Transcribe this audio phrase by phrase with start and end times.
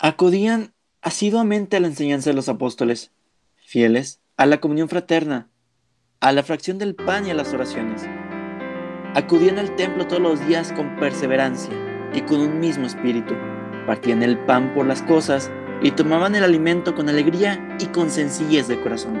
[0.00, 3.10] Acudían asiduamente a la enseñanza de los apóstoles,
[3.56, 5.48] fieles a la comunión fraterna,
[6.20, 8.06] a la fracción del pan y a las oraciones.
[9.16, 11.72] Acudían al templo todos los días con perseverancia
[12.14, 13.34] y con un mismo espíritu.
[13.88, 15.50] Partían el pan por las cosas
[15.82, 19.20] y tomaban el alimento con alegría y con sencillez de corazón.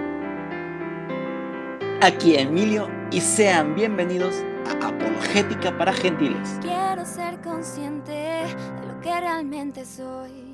[2.00, 6.60] Aquí Emilio y sean bienvenidos a Apologética para Gentiles.
[6.60, 10.47] Quiero ser consciente de lo que realmente soy.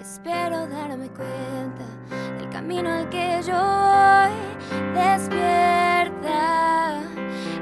[0.00, 1.84] Espero darme cuenta
[2.38, 4.32] del camino al que yo voy.
[4.94, 7.00] Despierta,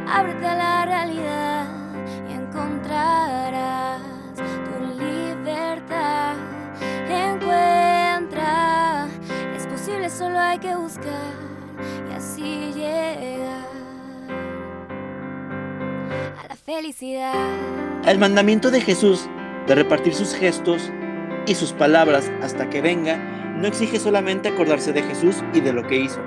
[0.09, 1.67] ábrete a la realidad
[2.29, 4.01] y encontrarás
[4.35, 6.35] tu libertad.
[7.09, 9.07] Encuentra,
[9.57, 11.33] es posible, solo hay que buscar
[12.11, 13.67] y así llegar
[16.43, 17.35] a la felicidad.
[18.05, 19.29] El mandamiento de Jesús
[19.67, 20.91] de repartir sus gestos
[21.47, 23.17] y sus palabras hasta que venga
[23.57, 26.21] no exige solamente acordarse de Jesús y de lo que hizo,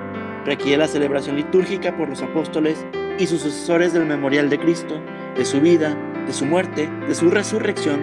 [0.44, 2.84] requiere la celebración litúrgica por los apóstoles
[3.18, 5.00] y sus sucesores del memorial de Cristo,
[5.36, 8.00] de su vida, de su muerte, de su resurrección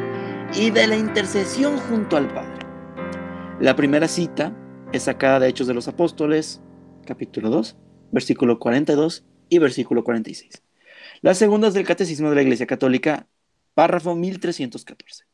[0.54, 2.60] y de la intercesión junto al Padre.
[3.60, 4.56] La primera cita
[4.92, 6.62] es sacada de Hechos de los Apóstoles,
[7.06, 7.78] capítulo 2,
[8.12, 10.62] versículo 42 y versículo 46.
[11.22, 13.28] La segunda es del Catecismo de la Iglesia Católica,
[13.74, 15.33] párrafo 1314.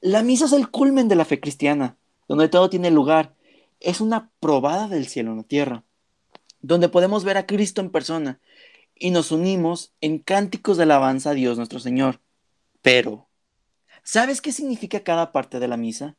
[0.00, 1.96] La misa es el culmen de la fe cristiana,
[2.28, 3.34] donde todo tiene lugar.
[3.80, 5.84] Es una probada del cielo en la tierra,
[6.60, 8.40] donde podemos ver a Cristo en persona
[8.94, 12.20] y nos unimos en cánticos de alabanza a Dios nuestro Señor.
[12.80, 13.28] Pero,
[14.04, 16.16] ¿sabes qué significa cada parte de la misa?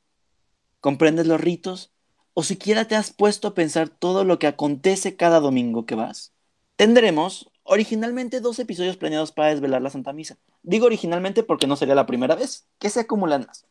[0.81, 1.93] ¿Comprendes los ritos?
[2.33, 6.33] ¿O siquiera te has puesto a pensar todo lo que acontece cada domingo que vas?
[6.75, 10.37] Tendremos originalmente dos episodios planeados para desvelar la Santa Misa.
[10.63, 13.68] Digo originalmente porque no sería la primera vez, que se acumulan más.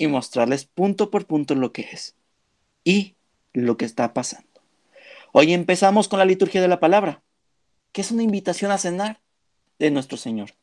[0.00, 2.16] Y mostrarles punto por punto lo que es
[2.84, 3.16] y
[3.52, 4.48] lo que está pasando.
[5.30, 7.22] Hoy empezamos con la liturgia de la palabra,
[7.92, 9.20] que es una invitación a cenar
[9.78, 10.54] de nuestro Señor.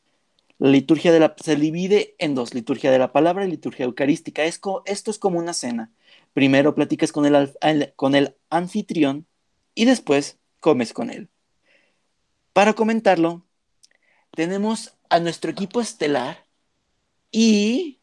[0.58, 4.42] La liturgia de la, se divide en dos, liturgia de la palabra y liturgia eucarística.
[4.42, 5.92] esto es como una cena.
[6.32, 7.52] Primero platicas con el,
[7.94, 9.24] con el anfitrión
[9.72, 11.28] y después comes con él.
[12.52, 13.46] Para comentarlo,
[14.32, 16.44] tenemos a nuestro equipo estelar
[17.30, 17.97] y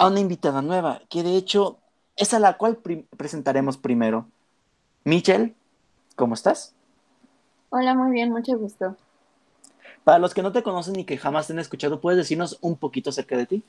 [0.00, 1.78] a una invitada nueva, que de hecho
[2.16, 2.78] es a la cual
[3.18, 4.26] presentaremos primero.
[5.04, 5.54] Michelle,
[6.16, 6.74] ¿cómo estás?
[7.68, 8.96] Hola, muy bien, mucho gusto.
[10.02, 12.78] Para los que no te conocen y que jamás te han escuchado, ¿puedes decirnos un
[12.78, 13.62] poquito acerca de ti?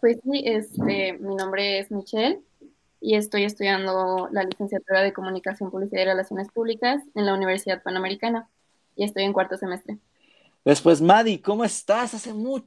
[0.00, 2.40] Pues sí, este, mi nombre es Michelle
[3.00, 8.48] y estoy estudiando la licenciatura de Comunicación, Publicidad y Relaciones Públicas en la Universidad Panamericana
[8.96, 9.98] y estoy en cuarto semestre.
[10.64, 12.14] Después, Madi, ¿cómo estás?
[12.14, 12.66] Hace mucho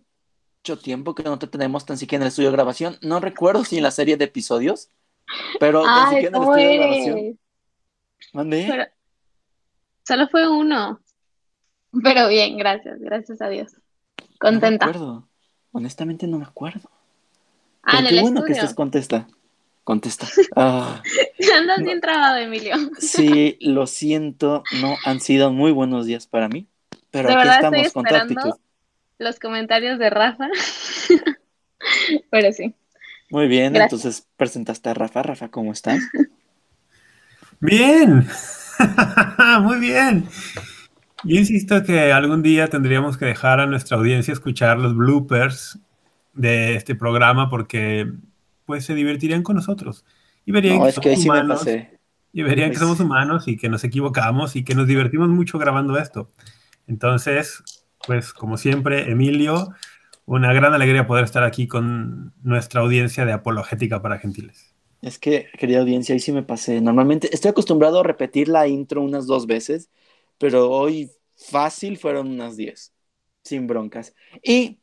[0.74, 2.98] tiempo que no te tenemos tan siquiera en el estudio de grabación.
[3.02, 4.90] No recuerdo si en la serie de episodios,
[5.60, 7.40] pero tan siquiera en el estudio de grabación.
[8.34, 8.90] ¿Mande?
[10.04, 11.00] solo fue uno.
[12.04, 13.74] Pero bien, gracias, gracias a Dios.
[14.40, 14.88] Contenta.
[14.88, 15.30] No me acuerdo.
[15.72, 16.90] Honestamente no me acuerdo.
[17.84, 19.28] Ah, qué bueno que estés contesta.
[19.84, 20.28] Contesta.
[20.56, 21.02] Ah,
[21.58, 22.76] Andas bien trabado, Emilio.
[22.98, 24.64] Sí, lo siento.
[24.82, 26.68] No han sido muy buenos días para mí.
[27.12, 28.16] Pero aquí estamos con tu
[29.18, 30.48] Los comentarios de Rafa.
[32.30, 32.76] pero sí.
[33.30, 35.24] Muy bien, entonces presentaste a Rafa.
[35.24, 36.00] Rafa, ¿cómo estás?
[37.60, 38.28] Bien.
[39.62, 40.28] muy bien.
[41.24, 45.80] Yo insisto que algún día tendríamos que dejar a nuestra audiencia escuchar los bloopers
[46.34, 48.12] de este programa porque
[48.66, 50.06] pues se divertirían con nosotros
[50.46, 51.66] y verían que, somos humanos,
[52.34, 55.98] y verían que somos humanos y que nos equivocamos y que nos divertimos mucho grabando
[55.98, 56.32] esto.
[56.88, 57.64] Entonces,
[58.06, 59.74] pues como siempre, Emilio,
[60.26, 64.74] una gran alegría poder estar aquí con nuestra audiencia de Apologética para Gentiles.
[65.02, 66.82] Es que, querida audiencia, ahí sí me pasé.
[66.82, 69.90] Normalmente estoy acostumbrado a repetir la intro unas dos veces,
[70.38, 72.94] pero hoy fácil fueron unas diez,
[73.44, 74.16] sin broncas.
[74.42, 74.80] Y,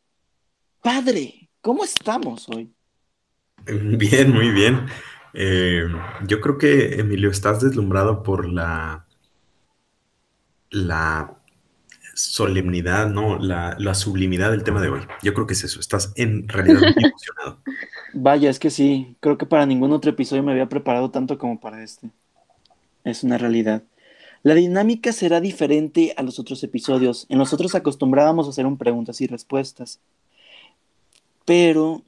[0.81, 2.73] padre, ¿cómo estamos hoy?
[3.67, 4.87] Bien, muy bien.
[5.35, 5.87] Eh,
[6.27, 9.07] yo creo que, Emilio, estás deslumbrado por la,
[10.71, 11.42] la
[12.15, 13.39] solemnidad, ¿no?
[13.39, 15.01] La, la, sublimidad del tema de hoy.
[15.23, 15.81] Yo creo que es eso.
[15.81, 17.59] Estás en realidad muy emocionado.
[18.15, 19.17] Vaya, es que sí.
[19.21, 22.11] Creo que para ningún otro episodio me había preparado tanto como para este.
[23.05, 23.83] Es una realidad.
[24.43, 27.27] La dinámica será diferente a los otros episodios.
[27.29, 30.01] En los otros acostumbrábamos a hacer un preguntas y respuestas.
[31.45, 32.03] Pero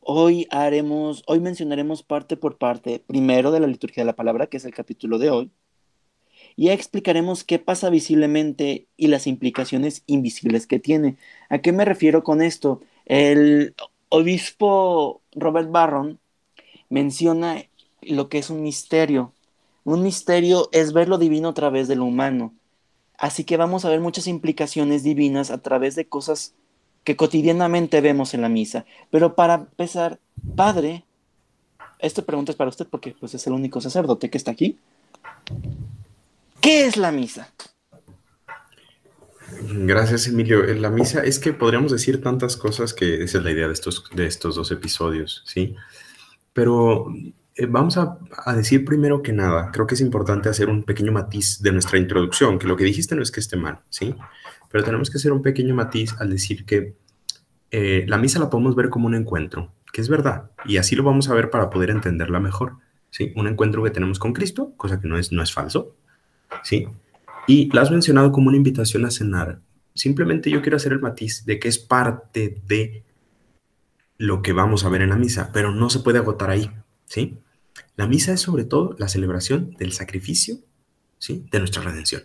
[0.00, 4.56] hoy haremos, hoy mencionaremos parte por parte, primero de la liturgia de la palabra, que
[4.56, 5.50] es el capítulo de hoy,
[6.56, 11.16] y explicaremos qué pasa visiblemente y las implicaciones invisibles que tiene.
[11.48, 12.80] ¿A qué me refiero con esto?
[13.06, 13.74] El,
[14.10, 16.18] obispo Robert Barron
[16.90, 17.64] menciona
[18.02, 19.32] lo que es un misterio.
[19.84, 22.52] Un misterio es ver lo divino a través de lo humano.
[23.16, 26.54] Así que vamos a ver muchas implicaciones divinas a través de cosas
[27.04, 28.84] que cotidianamente vemos en la misa.
[29.10, 30.18] Pero para empezar,
[30.56, 31.04] Padre,
[31.98, 34.78] esta pregunta es para usted porque pues, es el único sacerdote que está aquí.
[36.60, 37.48] ¿Qué es la misa?
[39.62, 40.64] Gracias, Emilio.
[40.66, 43.72] En la misa es que podríamos decir tantas cosas que esa es la idea de
[43.72, 45.74] estos, de estos dos episodios, ¿sí?
[46.52, 47.06] Pero
[47.54, 51.12] eh, vamos a, a, decir primero que nada, creo que es importante hacer un pequeño
[51.12, 54.14] matiz de nuestra introducción, que lo que dijiste no es que esté mal, ¿sí?
[54.70, 56.96] Pero tenemos que hacer un pequeño matiz al decir que
[57.70, 61.02] eh, la misa la podemos ver como un encuentro, que es verdad, y así lo
[61.02, 62.76] vamos a ver para poder entenderla mejor,
[63.10, 63.32] ¿sí?
[63.36, 65.96] Un encuentro que tenemos con Cristo, cosa que no es, no es falso,
[66.62, 66.86] ¿sí?
[67.46, 69.60] Y la has mencionado como una invitación a cenar.
[69.94, 73.02] Simplemente yo quiero hacer el matiz de que es parte de
[74.18, 76.70] lo que vamos a ver en la misa, pero no se puede agotar ahí,
[77.06, 77.38] ¿sí?
[77.96, 80.56] La misa es sobre todo la celebración del sacrificio,
[81.18, 81.46] ¿sí?
[81.50, 82.22] De nuestra redención.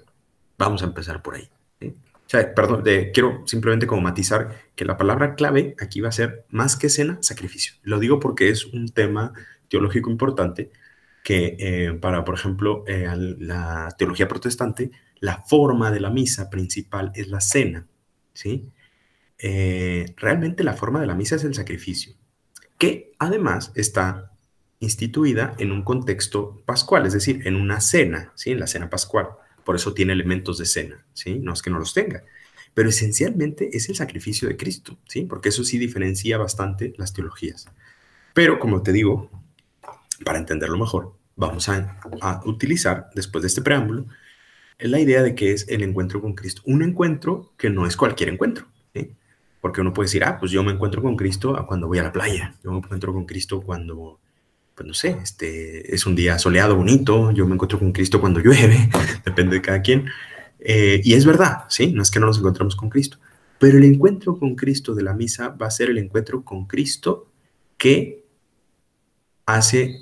[0.57, 1.49] Vamos a empezar por ahí.
[1.79, 1.95] ¿sí?
[2.13, 2.83] O sea, perdón,
[3.13, 7.17] quiero simplemente como matizar que la palabra clave aquí va a ser más que cena,
[7.21, 7.73] sacrificio.
[7.83, 9.33] Lo digo porque es un tema
[9.69, 10.71] teológico importante
[11.25, 17.11] que eh, para, por ejemplo, eh, la teología protestante, la forma de la misa principal
[17.15, 17.87] es la cena,
[18.31, 18.69] ¿sí?
[19.39, 22.13] Eh, realmente la forma de la misa es el sacrificio,
[22.77, 24.33] que además está
[24.79, 28.51] instituida en un contexto pascual, es decir, en una cena, ¿sí?
[28.51, 29.29] En la cena pascual.
[29.63, 31.39] Por eso tiene elementos de cena, ¿sí?
[31.39, 32.21] No es que no los tenga.
[32.75, 35.23] Pero esencialmente es el sacrificio de Cristo, ¿sí?
[35.23, 37.67] Porque eso sí diferencia bastante las teologías.
[38.35, 39.31] Pero, como te digo,
[40.25, 44.07] para entenderlo mejor, vamos a, a utilizar, después de este preámbulo,
[44.79, 46.61] la idea de que es el encuentro con Cristo.
[46.65, 49.13] Un encuentro que no es cualquier encuentro, ¿sí?
[49.61, 52.11] Porque uno puede decir, ah, pues yo me encuentro con Cristo cuando voy a la
[52.11, 54.19] playa, yo me encuentro con Cristo cuando
[54.75, 58.41] pues no sé, este, es un día soleado, bonito, yo me encuentro con Cristo cuando
[58.41, 58.89] llueve,
[59.25, 60.05] depende de cada quien.
[60.59, 61.93] Eh, y es verdad, ¿sí?
[61.93, 63.17] No es que no nos encontramos con Cristo,
[63.57, 67.31] pero el encuentro con Cristo de la misa va a ser el encuentro con Cristo
[67.77, 68.25] que
[69.45, 70.01] hace,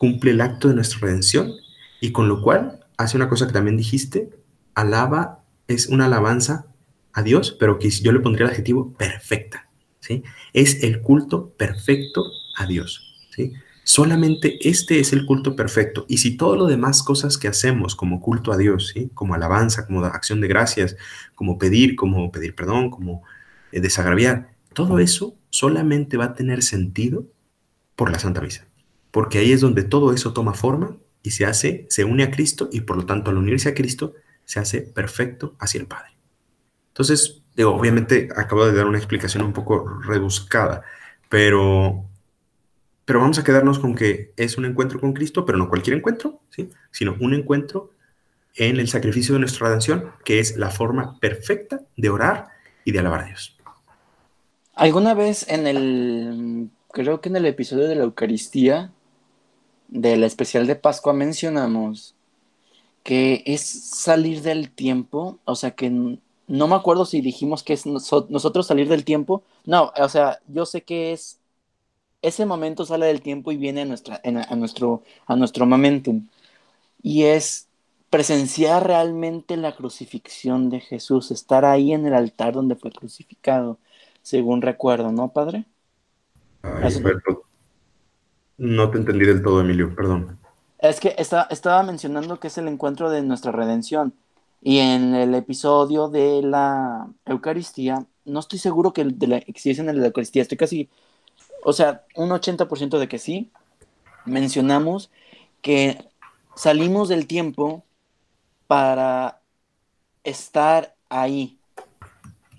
[0.00, 1.52] cumple el acto de nuestra redención
[2.00, 4.30] y con lo cual hace una cosa que también dijiste,
[4.74, 6.64] alaba, es una alabanza
[7.12, 9.68] a Dios, pero que yo le pondría el adjetivo perfecta,
[10.00, 10.22] ¿sí?
[10.54, 12.24] Es el culto perfecto
[12.56, 13.52] a Dios, ¿sí?
[13.84, 16.06] Solamente este es el culto perfecto.
[16.08, 19.10] Y si todo lo demás cosas que hacemos como culto a Dios, ¿sí?
[19.12, 20.96] como alabanza, como acción de gracias,
[21.34, 23.22] como pedir, como pedir perdón, como
[23.70, 27.26] eh, desagraviar, todo eso solamente va a tener sentido
[27.96, 28.69] por la Santa Misa.
[29.10, 32.68] Porque ahí es donde todo eso toma forma y se hace, se une a Cristo
[32.72, 34.14] y por lo tanto al unirse a Cristo
[34.44, 36.10] se hace perfecto hacia el Padre.
[36.88, 40.82] Entonces, digo, obviamente acabo de dar una explicación un poco rebuscada,
[41.28, 42.06] pero
[43.10, 46.42] pero vamos a quedarnos con que es un encuentro con Cristo, pero no cualquier encuentro,
[46.48, 46.70] ¿sí?
[46.92, 47.90] sino un encuentro
[48.54, 52.50] en el sacrificio de nuestra redención, que es la forma perfecta de orar
[52.84, 53.58] y de alabar a Dios.
[54.74, 58.92] ¿Alguna vez en el, creo que en el episodio de la Eucaristía,
[59.90, 62.14] del especial de Pascua, mencionamos
[63.02, 67.86] que es salir del tiempo, o sea que no me acuerdo si dijimos que es
[67.86, 71.40] nosotros salir del tiempo, no, o sea, yo sé que es
[72.22, 76.26] ese momento sale del tiempo y viene a, nuestra, a, nuestro, a nuestro momentum.
[77.02, 77.68] Y es
[78.10, 83.78] presenciar realmente la crucifixión de Jesús, estar ahí en el altar donde fue crucificado,
[84.22, 85.64] según recuerdo, ¿no, Padre?
[88.60, 90.38] No te entendí del todo, Emilio, perdón.
[90.78, 94.14] Es que estaba mencionando que es el encuentro de nuestra redención.
[94.62, 99.78] Y en el episodio de la Eucaristía, no estoy seguro que, de la, si es
[99.78, 100.90] en la Eucaristía, estoy casi
[101.62, 103.50] o sea, un 80% de que sí,
[104.24, 105.10] mencionamos
[105.62, 106.08] que
[106.54, 107.84] salimos del tiempo
[108.66, 109.40] para
[110.24, 111.58] estar ahí.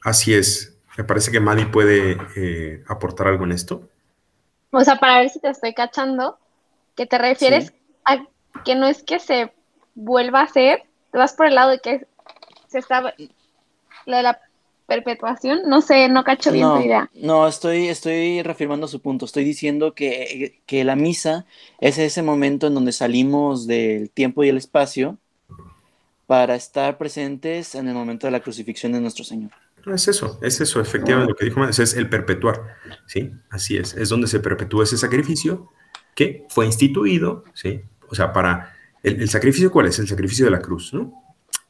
[0.04, 0.76] Así es.
[0.98, 3.90] Me parece que Madi puede eh, aportar algo en esto.
[4.72, 6.38] O sea, para ver si te estoy cachando,
[6.96, 7.74] que te refieres
[8.06, 8.24] a
[8.64, 9.52] que no es que se
[9.96, 12.08] vuelva a hacer, te vas por el lado de que
[12.68, 14.40] se está, lo de la
[14.88, 17.10] perpetuación, no sé, no cacho bien tu idea.
[17.14, 21.46] No, estoy, estoy reafirmando su punto, estoy diciendo que, que la misa
[21.80, 25.18] es ese momento en donde salimos del tiempo y el espacio
[26.28, 29.52] para estar presentes en el momento de la crucifixión de nuestro Señor.
[29.86, 33.32] Es eso, es eso, efectivamente, lo que dijo es el perpetuar, ¿sí?
[33.50, 35.70] Así es, es donde se perpetúa ese sacrificio
[36.16, 37.82] que fue instituido, ¿sí?
[38.08, 38.74] O sea, para,
[39.04, 39.98] el, el sacrificio, ¿cuál es?
[40.00, 41.14] El sacrificio de la cruz, ¿no?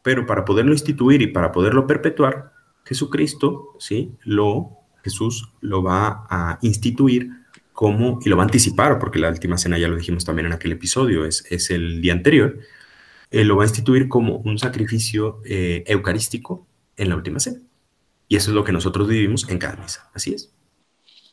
[0.01, 2.53] Pero para poderlo instituir y para poderlo perpetuar,
[2.83, 4.17] Jesucristo, ¿sí?
[4.23, 7.31] Lo Jesús lo va a instituir
[7.73, 10.53] como, y lo va a anticipar, porque la última cena ya lo dijimos también en
[10.53, 12.59] aquel episodio, es, es el día anterior,
[13.31, 17.59] eh, lo va a instituir como un sacrificio eh, eucarístico en la última cena.
[18.31, 20.09] Y eso es lo que nosotros vivimos en cada misa.
[20.13, 20.53] Así es.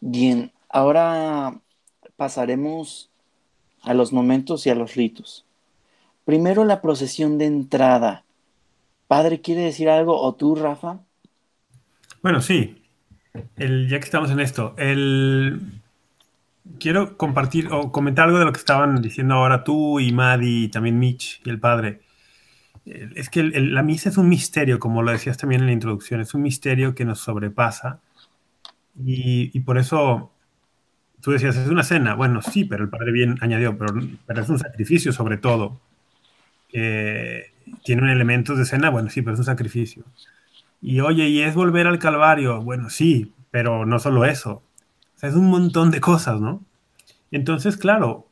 [0.00, 1.60] Bien, ahora
[2.16, 3.08] pasaremos
[3.82, 5.46] a los momentos y a los ritos.
[6.24, 8.24] Primero la procesión de entrada.
[9.06, 10.20] Padre, ¿quiere decir algo?
[10.20, 10.98] ¿O tú, Rafa?
[12.20, 12.82] Bueno, sí.
[13.54, 15.80] El, ya que estamos en esto, el,
[16.80, 20.68] quiero compartir o comentar algo de lo que estaban diciendo ahora tú y Maddie y
[20.68, 22.00] también Mitch y el padre.
[23.14, 26.32] Es que la misa es un misterio, como lo decías también en la introducción, es
[26.34, 28.00] un misterio que nos sobrepasa
[29.04, 30.32] y, por eso
[31.20, 32.14] tú decías, es una cena.
[32.14, 33.94] Bueno, sí, pero el padre bien añadió, pero,
[34.26, 35.80] pero es un sacrificio sobre todo.
[36.68, 37.52] que
[37.84, 40.04] tiene elementos de cena, bueno, sí, pero es un sacrificio.
[40.80, 42.62] Y oye, ¿y es volver al Calvario?
[42.62, 44.62] Bueno, sí, pero no solo eso.
[45.16, 46.62] O sea, es un montón de cosas, ¿no?
[47.30, 48.26] Entonces, claro,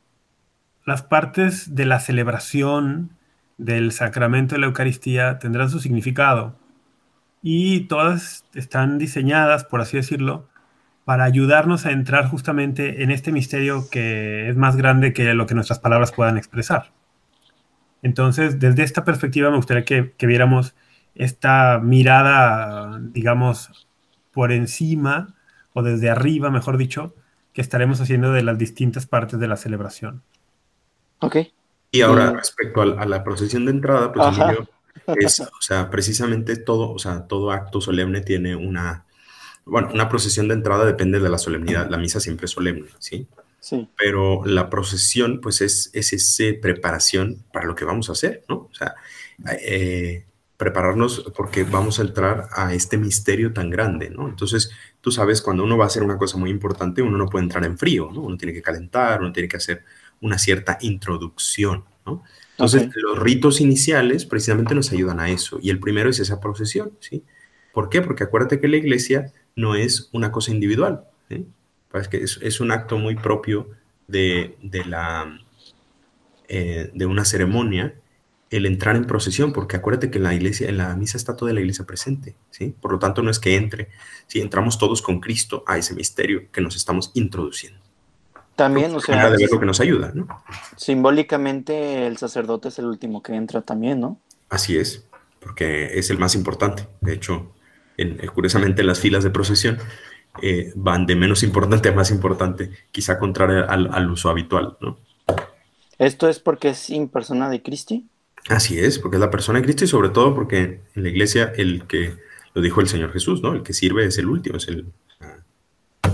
[0.85, 3.11] las partes de la celebración
[3.57, 6.55] del sacramento de la Eucaristía tendrán su significado
[7.41, 10.47] y todas están diseñadas, por así decirlo,
[11.05, 15.55] para ayudarnos a entrar justamente en este misterio que es más grande que lo que
[15.55, 16.91] nuestras palabras puedan expresar.
[18.01, 20.75] Entonces, desde esta perspectiva me gustaría que, que viéramos
[21.15, 23.87] esta mirada, digamos,
[24.31, 25.35] por encima
[25.73, 27.15] o desde arriba, mejor dicho,
[27.53, 30.21] que estaremos haciendo de las distintas partes de la celebración.
[31.19, 31.37] Ok.
[31.91, 34.69] Y ahora, respecto a, la procesión de entrada, pues Emilio,
[35.19, 39.05] es, o sea, precisamente todo, o sea, todo acto solemne tiene una,
[39.65, 43.27] bueno, una procesión de entrada depende de la solemnidad, la misa siempre es solemne, ¿sí?
[43.59, 43.89] Sí.
[43.97, 48.69] Pero la procesión, pues es, es esa preparación para lo que vamos a hacer, ¿no?
[48.71, 48.95] O sea,
[49.61, 50.25] eh,
[50.57, 54.27] prepararnos porque vamos a entrar a este misterio tan grande, ¿no?
[54.27, 57.43] Entonces, tú sabes, cuando uno va a hacer una cosa muy importante, uno no puede
[57.43, 58.21] entrar en frío, ¿no?
[58.21, 59.83] Uno tiene que calentar, uno tiene que hacer
[60.21, 62.23] una cierta introducción, ¿no?
[62.51, 65.59] Entonces, los ritos iniciales precisamente nos ayudan a eso.
[65.61, 67.23] Y el primero es esa procesión, ¿sí?
[67.71, 68.01] ¿Por qué?
[68.01, 71.45] Porque acuérdate que la iglesia no es una cosa individual, ¿sí?
[71.93, 73.69] Es que es, un acto muy propio
[74.07, 74.57] de,
[74.87, 75.39] la,
[76.47, 77.93] eh, de una ceremonia
[78.49, 81.53] el entrar en procesión, porque acuérdate que en la iglesia, en la misa está toda
[81.53, 82.73] la iglesia presente, ¿sí?
[82.79, 83.89] Por lo tanto, no es que entre,
[84.27, 87.86] si entramos todos con Cristo a ese misterio que nos estamos introduciendo.
[88.57, 90.27] También, o sea, de ver lo que nos ayuda, ¿no?
[90.75, 94.19] Simbólicamente el sacerdote es el último que entra también, ¿no?
[94.49, 95.05] Así es,
[95.39, 96.87] porque es el más importante.
[96.99, 97.53] De hecho,
[97.97, 99.77] en, eh, curiosamente las filas de procesión
[100.41, 104.97] eh, van de menos importante a más importante, quizá contrario al, al uso habitual, ¿no?
[105.99, 108.01] ¿Esto es porque es in persona de Cristo?
[108.49, 111.53] Así es, porque es la persona de Cristo y sobre todo porque en la iglesia
[111.55, 112.15] el que,
[112.55, 113.53] lo dijo el Señor Jesús, ¿no?
[113.53, 114.87] El que sirve es el último, es el,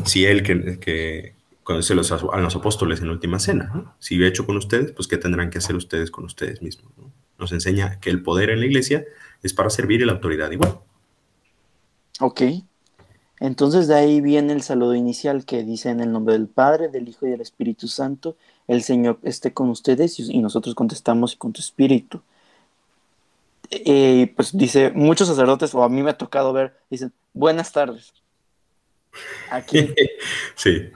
[0.03, 3.95] si él que, que conoce los, a los apóstoles en la última cena, ¿no?
[3.99, 6.91] Si he hecho con ustedes, pues ¿qué tendrán que hacer ustedes con ustedes mismos?
[7.39, 9.05] Nos enseña que el poder en la iglesia
[9.41, 10.79] es para servir y la autoridad igual.
[12.19, 12.41] Ok.
[13.39, 17.09] Entonces de ahí viene el saludo inicial que dice en el nombre del Padre, del
[17.09, 21.59] Hijo y del Espíritu Santo el Señor esté con ustedes y nosotros contestamos con tu
[21.59, 22.21] espíritu.
[23.69, 28.13] Y pues dice, muchos sacerdotes, o a mí me ha tocado ver, dicen, buenas tardes.
[29.49, 29.93] Aquí.
[30.55, 30.89] sí.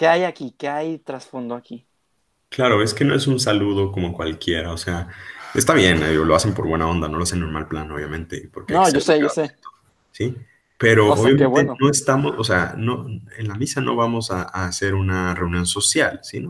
[0.00, 0.54] ¿Qué hay aquí?
[0.56, 1.84] ¿Qué hay trasfondo aquí?
[2.48, 5.08] Claro, es que no es un saludo como cualquiera, o sea,
[5.54, 8.48] está bien, eh, lo hacen por buena onda, no lo hacen en normal plan, obviamente.
[8.50, 9.54] Porque no, yo sé, yo sé.
[10.10, 10.34] Sí,
[10.78, 15.34] pero obviamente no estamos, o sea, no, en la misa no vamos a, hacer una
[15.34, 16.48] reunión social, sino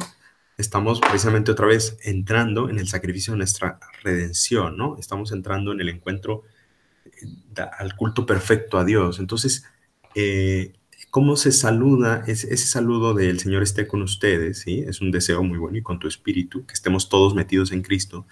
[0.56, 4.96] estamos precisamente otra vez entrando en el sacrificio de nuestra redención, ¿no?
[4.96, 6.44] Estamos entrando en el encuentro
[7.04, 9.18] eh, al culto perfecto a Dios.
[9.18, 9.64] Entonces,
[10.14, 10.72] eh,
[11.10, 12.22] ¿cómo se saluda?
[12.26, 14.84] ese saludo del Señor esté con ustedes, ¿sí?
[14.86, 18.26] Es un deseo muy bueno y con tu espíritu, que estemos todos metidos en Cristo.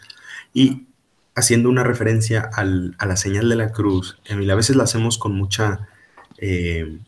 [0.55, 0.87] Y
[1.35, 5.89] haciendo una referencia a la señal de la cruz, a veces la hacemos con mucha,
[6.39, 6.99] eh,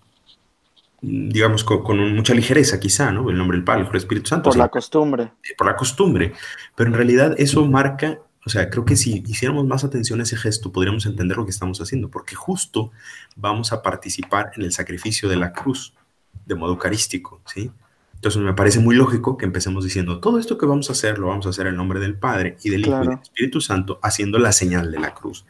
[1.01, 3.31] digamos, con, mucha ligereza quizá, ¿no?
[3.31, 4.51] El nombre del Padre, el Espíritu Santo.
[4.51, 5.33] Por la costumbre.
[5.57, 6.33] Por la costumbre.
[6.77, 10.37] Pero en realidad eso marca, o sea, creo que si hiciéramos más atención a ese
[10.37, 12.91] gesto, podríamos entender lo que estamos haciendo, porque justo
[13.37, 15.95] vamos a participar en el sacrificio de la cruz
[16.47, 17.71] de modo eucarístico, ¿sí?
[18.15, 21.29] Entonces me parece muy lógico que empecemos diciendo, todo esto que vamos a hacer lo
[21.29, 24.39] vamos a hacer en nombre del Padre y del Hijo y del Espíritu Santo, haciendo
[24.39, 25.47] la señal de la cruz.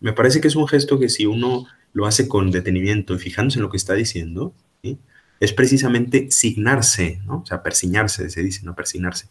[0.00, 3.58] Me parece que es un gesto que si uno lo hace con detenimiento y fijándose
[3.58, 4.54] en lo que está diciendo,
[5.40, 7.38] es precisamente signarse, ¿no?
[7.38, 8.74] O sea, persignarse, se dice, ¿no?
[8.74, 9.28] Persignarse.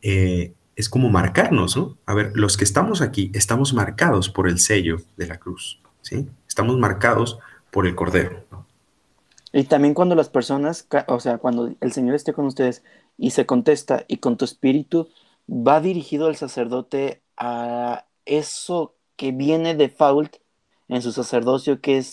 [0.00, 1.98] Eh, es como marcarnos, ¿no?
[2.06, 6.28] A ver, los que estamos aquí estamos marcados por el sello de la cruz, ¿sí?
[6.46, 7.40] Estamos marcados
[7.72, 8.44] por el Cordero,
[9.52, 12.84] Y también cuando las personas, o sea, cuando el Señor esté con ustedes
[13.18, 15.08] y se contesta y con tu espíritu,
[15.50, 20.36] va dirigido el sacerdote a eso que viene default
[20.86, 22.12] en su sacerdocio, que es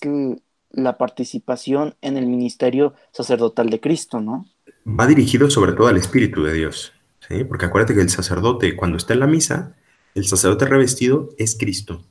[0.72, 4.48] la participación en el ministerio sacerdotal de Cristo, ¿no?
[4.88, 6.95] Va dirigido sobre todo al Espíritu de Dios,
[7.28, 7.44] ¿sí?
[7.44, 9.76] Porque acuérdate que el sacerdote, cuando está en la misa,
[10.16, 12.04] el sacerdote revestido es Cristo.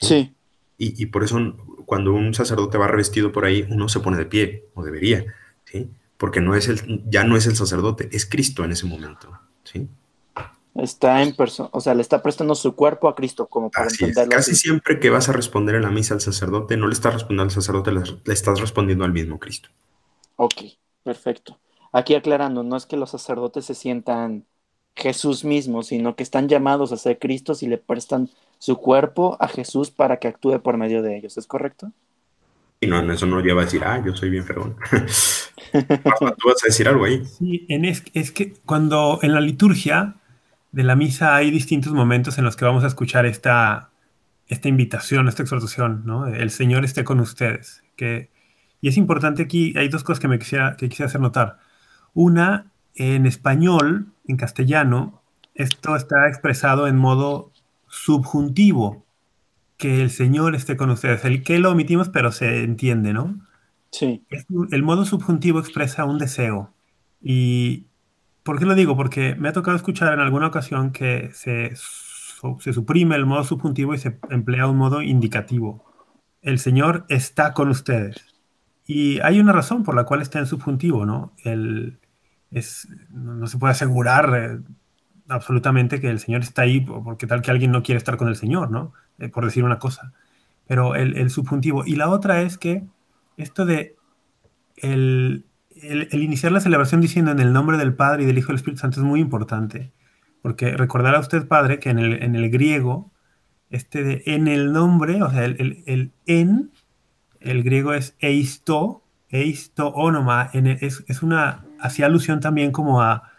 [0.00, 0.34] Sí,
[0.76, 1.38] Y, y por eso
[1.86, 5.26] cuando un sacerdote va revestido por ahí, uno se pone de pie, o debería,
[5.64, 5.90] ¿sí?
[6.16, 9.88] Porque no es el, ya no es el sacerdote, es Cristo en ese momento, ¿sí?
[10.74, 14.04] está en persona, o sea, le está prestando su cuerpo a Cristo, como para Así
[14.06, 14.26] es.
[14.28, 14.56] Casi así.
[14.56, 17.50] siempre que vas a responder en la misa al sacerdote, no le estás respondiendo al
[17.50, 19.70] sacerdote, le, le estás respondiendo al mismo Cristo.
[20.36, 20.54] Ok,
[21.02, 21.60] perfecto.
[21.92, 24.46] Aquí aclarando, no es que los sacerdotes se sientan
[24.98, 28.28] Jesús mismo, sino que están llamados a ser Cristos y le prestan
[28.58, 31.92] su cuerpo a Jesús para que actúe por medio de ellos, ¿es correcto?
[32.80, 34.76] Y no, eso no lleva a decir, ah, yo soy bien fregón.
[35.72, 37.24] Tú vas a decir algo ahí.
[37.24, 40.16] Sí, en es, es que cuando en la liturgia
[40.72, 43.90] de la misa hay distintos momentos en los que vamos a escuchar esta,
[44.46, 46.26] esta invitación, esta exhortación, ¿no?
[46.26, 47.82] El Señor esté con ustedes.
[47.96, 48.30] Que,
[48.80, 51.58] y es importante aquí, hay dos cosas que me quisiera, que quisiera hacer notar.
[52.14, 55.22] Una, en español, en castellano,
[55.54, 57.52] esto está expresado en modo
[57.86, 59.06] subjuntivo,
[59.76, 61.24] que el Señor esté con ustedes.
[61.24, 63.40] El que lo omitimos, pero se entiende, ¿no?
[63.90, 64.26] Sí,
[64.72, 66.74] El modo subjuntivo expresa un deseo.
[67.22, 67.86] ¿Y
[68.42, 68.96] por qué lo digo?
[68.96, 73.94] Porque me ha tocado escuchar en alguna ocasión que se, se suprime el modo subjuntivo
[73.94, 75.84] y se emplea un modo indicativo.
[76.42, 78.26] El Señor está con ustedes.
[78.86, 81.32] Y hay una razón por la cual está en subjuntivo, ¿no?
[81.44, 81.98] El,
[83.10, 84.58] no se puede asegurar eh,
[85.28, 88.28] absolutamente que el Señor está ahí po- porque tal que alguien no quiere estar con
[88.28, 88.92] el Señor, ¿no?
[89.18, 90.12] Eh, por decir una cosa.
[90.66, 91.84] Pero el, subjuntivo.
[91.86, 92.84] Y la otra es que
[93.36, 93.96] esto de
[94.76, 95.46] el,
[96.12, 98.80] iniciar la celebración diciendo en el nombre del Padre y del Hijo y del Espíritu
[98.80, 99.92] Santo es muy importante.
[100.42, 103.10] Porque recordará usted, Padre, que en el, en griego,
[103.70, 106.70] este de en el nombre, o sea, el, en,
[107.40, 113.02] el griego es eisto, eisto onoma, en el- es, es una, hacía alusión también como
[113.02, 113.30] a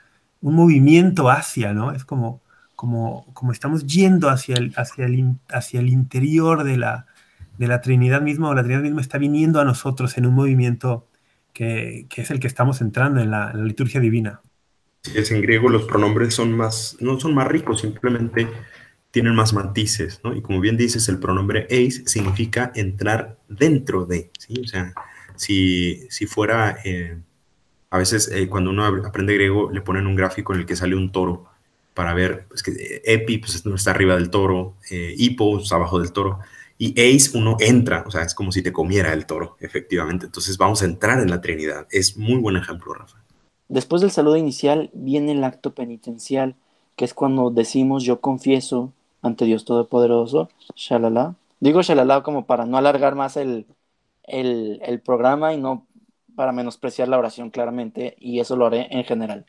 [0.41, 1.91] un movimiento hacia, ¿no?
[1.91, 2.41] Es como,
[2.75, 7.07] como, como estamos yendo hacia el, hacia el, hacia el interior de la,
[7.57, 11.05] de la Trinidad misma, o la Trinidad misma está viniendo a nosotros en un movimiento
[11.53, 14.41] que, que es el que estamos entrando en la, liturgia divina.
[15.03, 18.47] Si es en griego, los pronombres son más, no son más ricos, simplemente
[19.11, 20.35] tienen más matices, ¿no?
[20.35, 24.61] Y como bien dices, el pronombre eis significa entrar dentro de, ¿sí?
[24.63, 24.93] O sea,
[25.35, 27.17] si, si fuera, eh,
[27.91, 30.95] a veces eh, cuando uno aprende griego le ponen un gráfico en el que sale
[30.95, 31.45] un toro
[31.93, 35.75] para ver, pues que eh, epi pues no está arriba del toro, eh, hipo está
[35.75, 36.39] abajo del toro,
[36.77, 40.27] y eis uno entra, o sea, es como si te comiera el toro, efectivamente.
[40.27, 41.87] Entonces vamos a entrar en la Trinidad.
[41.91, 43.17] Es muy buen ejemplo, Rafa.
[43.67, 46.55] Después del saludo inicial viene el acto penitencial,
[46.95, 51.35] que es cuando decimos yo confieso ante Dios Todopoderoso, shalala.
[51.59, 53.65] Digo shalala como para no alargar más el,
[54.23, 55.85] el programa y no
[56.39, 59.45] para menospreciar la oración claramente, y eso lo haré en general.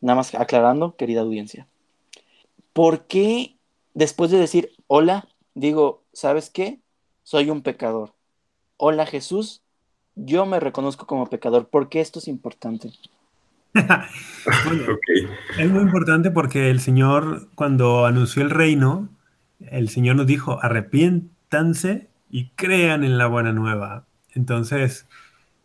[0.00, 1.66] Nada más aclarando, querida audiencia.
[2.72, 3.56] ¿Por qué
[3.92, 6.78] después de decir hola, digo, ¿sabes qué?
[7.24, 8.14] Soy un pecador.
[8.76, 9.62] Hola Jesús,
[10.14, 11.66] yo me reconozco como pecador.
[11.70, 12.92] ¿Por qué esto es importante?
[14.64, 14.96] Bueno,
[15.58, 19.08] es muy importante porque el Señor, cuando anunció el reino,
[19.58, 24.06] el Señor nos dijo, arrepiéntanse y crean en la buena nueva.
[24.36, 25.08] Entonces,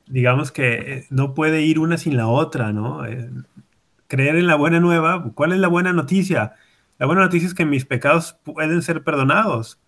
[0.08, 3.06] digamos que eh, no puede ir una sin la otra, ¿no?
[3.06, 3.30] Eh,
[4.08, 6.54] creer en la buena nueva, ¿cuál es la buena noticia?
[7.00, 9.80] La buena noticia es que mis pecados pueden ser perdonados.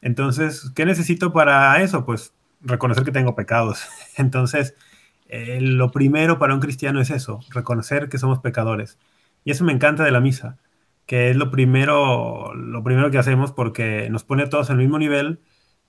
[0.00, 2.04] Entonces, ¿qué necesito para eso?
[2.04, 3.86] Pues reconocer que tengo pecados.
[4.16, 4.74] Entonces,
[5.28, 8.98] eh, lo primero para un cristiano es eso, reconocer que somos pecadores.
[9.44, 10.58] Y eso me encanta de la misa,
[11.06, 14.98] que es lo primero, lo primero que hacemos porque nos pone a todos al mismo
[14.98, 15.40] nivel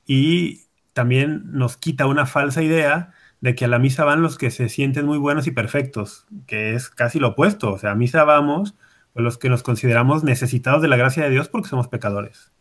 [0.06, 4.52] y también nos quita una falsa idea de que a la misa van los que
[4.52, 7.74] se sienten muy buenos y perfectos, que es casi lo opuesto.
[7.74, 8.76] O sea, a misa vamos
[9.14, 12.52] pues, los que nos consideramos necesitados de la gracia de Dios porque somos pecadores.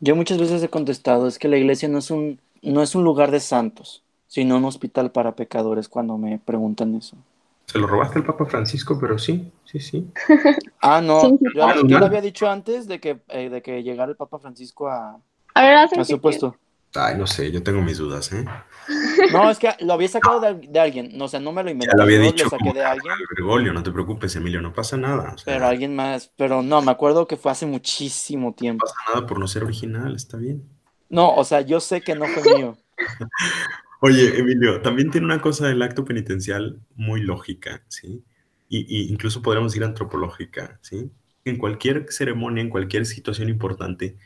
[0.00, 3.04] Yo muchas veces he contestado, es que la iglesia no es un, no es un
[3.04, 7.16] lugar de santos, sino un hospital para pecadores cuando me preguntan eso.
[7.66, 10.10] Se lo robaste al Papa Francisco, pero sí, sí, sí.
[10.80, 14.10] Ah, no, Sí, sí, yo, lo había dicho antes de que, eh, de que llegara
[14.10, 15.18] el Papa Francisco a,
[15.54, 16.56] A ver, a su puesto.
[16.94, 18.44] Ay, no sé, yo tengo mis dudas, ¿eh?
[19.32, 21.70] No, es que lo había sacado de, de alguien, no, o sea, no me lo
[21.70, 24.72] inventé, Ya lo había dicho lo saqué de alguien, Bergoglio, no te preocupes, Emilio, no
[24.72, 25.32] pasa nada.
[25.34, 28.86] O sea, pero alguien más, pero no, me acuerdo que fue hace muchísimo no tiempo.
[28.86, 30.62] pasa nada por no ser original, está bien.
[31.08, 32.78] No, o sea, yo sé que no fue mío.
[34.00, 38.22] Oye, Emilio, también tiene una cosa del acto penitencial muy lógica, ¿sí?
[38.68, 41.10] Y, incluso podríamos decir antropológica, ¿sí?
[41.44, 44.16] En cualquier ceremonia, en cualquier situación importante,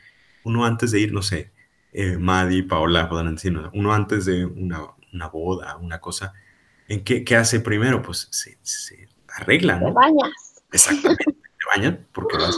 [0.43, 1.52] uno antes de ir, no sé,
[1.93, 4.81] eh, Madi, Paola, decir, uno antes de una,
[5.13, 6.33] una boda, una cosa,
[6.87, 8.01] ¿en qué, qué, hace primero?
[8.01, 9.87] Pues se, se arregla, ¿no?
[9.87, 10.63] Te bañas.
[10.71, 12.57] Exactamente, te bañan porque vas,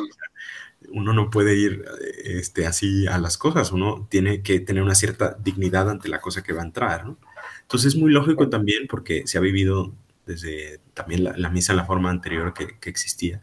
[0.90, 1.84] uno no puede ir
[2.24, 6.42] este, así a las cosas, uno tiene que tener una cierta dignidad ante la cosa
[6.42, 7.18] que va a entrar, ¿no?
[7.62, 9.94] Entonces es muy lógico también porque se ha vivido
[10.26, 13.42] desde también la, misa en la forma anterior que, que, existía,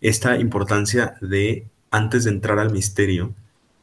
[0.00, 3.34] esta importancia de, antes de entrar al misterio,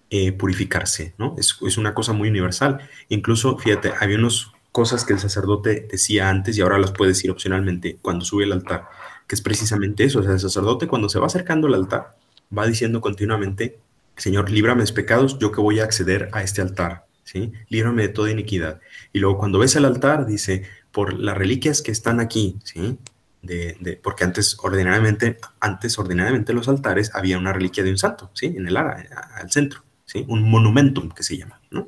[0.10, 1.36] eh, purificarse, ¿no?
[1.38, 2.80] Es, es, una cosa muy universal.
[3.10, 7.32] Incluso, fíjate, había unas cosas que el sacerdote decía antes y ahora las puede decir
[7.32, 8.88] opcionalmente cuando sube al altar,
[9.26, 12.16] que es precisamente eso, o sea, el sacerdote cuando se va acercando al altar,
[12.56, 13.80] va diciendo continuamente,
[14.16, 17.52] Señor, líbrame de pecados, yo que voy a acceder a este altar, ¿sí?
[17.70, 18.80] Líbrame de toda iniquidad.
[19.14, 23.00] Y luego cuando ves el altar, dice, por las reliquias que están aquí, ¿sí?
[23.42, 28.48] De, porque antes ordinariamente, antes ordinariamente los altares había una reliquia de un santo, ¿sí?
[28.48, 29.82] En el ara, al centro,
[30.28, 31.88] Un monumentum que se llama, ¿no?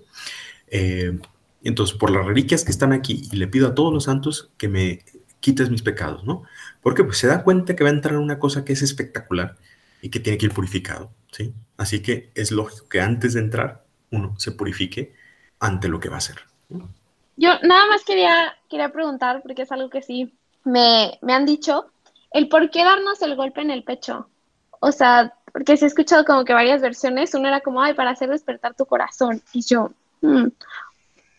[0.67, 1.17] Eh,
[1.63, 4.67] entonces, por las reliquias que están aquí, y le pido a todos los santos que
[4.67, 5.03] me
[5.39, 6.43] quites mis pecados, ¿no?
[6.82, 9.58] Porque pues se da cuenta que va a entrar una cosa que es espectacular
[10.01, 11.53] y que tiene que ir purificado, ¿sí?
[11.77, 15.13] Así que es lógico que antes de entrar uno se purifique
[15.60, 16.38] ante lo que va a hacer.
[17.38, 21.86] Yo nada más quería, quería preguntar, porque es algo que sí me, me han dicho,
[22.32, 24.29] el por qué darnos el golpe en el pecho.
[24.82, 28.12] O sea, porque se ha escuchado como que varias versiones, uno era como, ay, para
[28.12, 29.41] hacer despertar tu corazón.
[29.53, 30.47] Y yo, mm,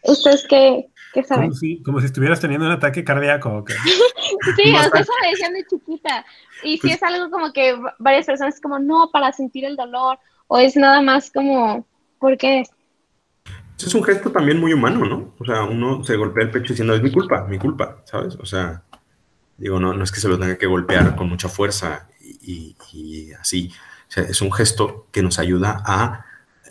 [0.02, 1.48] esto es que, ¿qué sabes?
[1.48, 3.64] Como si, como si estuvieras teniendo un ataque cardíaco.
[4.56, 6.24] sí, o sea, eso me decían de chiquita.
[6.62, 10.18] Y si pues es algo como que varias personas como, no, para sentir el dolor,
[10.48, 11.86] o es nada más como,
[12.18, 12.64] ¿por qué?
[13.78, 15.34] Es un gesto también muy humano, ¿no?
[15.38, 18.36] O sea, uno se golpea el pecho diciendo, es mi culpa, mi culpa, ¿sabes?
[18.36, 18.82] O sea,
[19.56, 23.72] digo, no, no es que se lo tenga que golpear con mucha fuerza y, así.
[24.10, 26.26] O sea, es un gesto que nos ayuda a...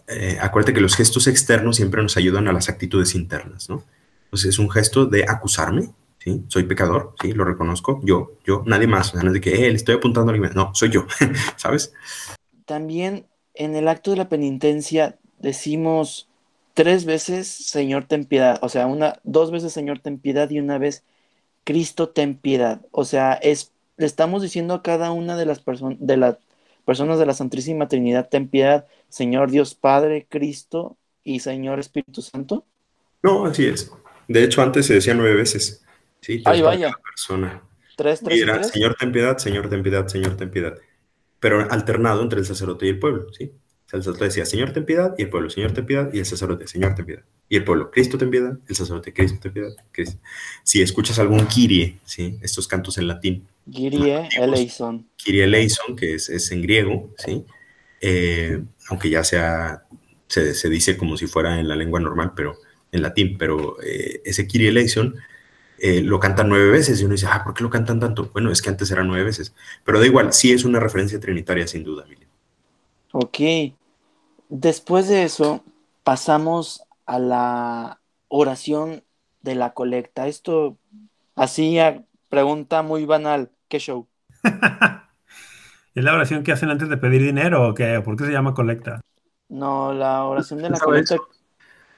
[0.09, 3.83] Eh, acuérdate que los gestos externos siempre nos ayudan a las actitudes internas, ¿no?
[4.25, 6.43] Entonces es un gesto de acusarme, ¿sí?
[6.49, 9.53] Soy pecador, sí, lo reconozco, yo, yo, nadie más, o sea, no es de que,
[9.53, 11.05] eh, le estoy apuntando a alguien, no, soy yo,
[11.55, 11.93] ¿sabes?
[12.65, 16.27] También en el acto de la penitencia decimos
[16.73, 20.77] tres veces, Señor, ten piedad, o sea, una, dos veces, Señor, ten piedad y una
[20.77, 21.03] vez,
[21.63, 25.97] Cristo, ten piedad, o sea, es, le estamos diciendo a cada una de las personas,
[26.01, 26.37] de las
[26.89, 32.65] personas de la Santísima Trinidad, ten piedad, Señor Dios Padre, Cristo y Señor Espíritu Santo.
[33.21, 33.91] No, así es.
[34.27, 35.85] De hecho, antes se decía nueve veces.
[36.19, 36.91] Sí, Ay, vaya.
[37.03, 37.61] Persona.
[37.95, 40.79] Tres, tres, era, Señor, ten piedad, Señor, ten piedad, Señor, ten piedad.
[41.39, 43.51] Pero alternado entre el sacerdote y el pueblo, ¿sí?
[43.91, 46.65] El sacerdote decía, Señor, ten piedad, y el pueblo, Señor, ten piedad, y el sacerdote,
[46.65, 47.23] Señor, ten piedad.
[47.49, 49.73] Y el pueblo, Cristo, ten piedad, el sacerdote, Cristo, ten piedad.
[49.91, 50.17] Cristo.
[50.63, 52.39] Si escuchas algún Kyrie, ¿sí?
[52.41, 53.47] Estos cantos en latín.
[53.71, 55.07] Kyrie eleison.
[55.17, 57.45] Kyrie eleison, que es, es en griego, ¿sí?
[58.01, 59.83] Eh, aunque ya sea,
[60.27, 62.57] se, se, dice como si fuera en la lengua normal, pero
[62.91, 65.15] en latín, pero eh, ese Kyrie eleison
[65.77, 68.29] eh, lo cantan nueve veces y uno dice, ah, ¿por qué lo cantan tanto?
[68.33, 69.53] Bueno, es que antes eran nueve veces,
[69.83, 72.27] pero da igual, sí es una referencia trinitaria sin duda, Emilio.
[73.11, 73.39] Ok,
[74.49, 75.63] después de eso
[76.03, 79.03] pasamos a la oración
[79.41, 80.27] de la colecta.
[80.27, 80.77] Esto,
[81.35, 81.77] así,
[82.27, 84.07] pregunta muy banal, ¿qué show?
[85.95, 88.01] ¿Es la oración que hacen antes de pedir dinero o qué?
[88.03, 88.99] ¿Por qué se llama colecta?
[89.47, 91.15] No, la oración de la colecta.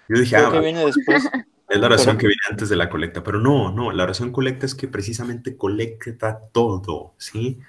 [0.07, 1.29] Yo dije, ah, que viene después.
[1.69, 4.65] Es la oración que viene antes de la colecta, pero no, no, la oración colecta
[4.65, 7.59] es que precisamente colecta todo, ¿sí?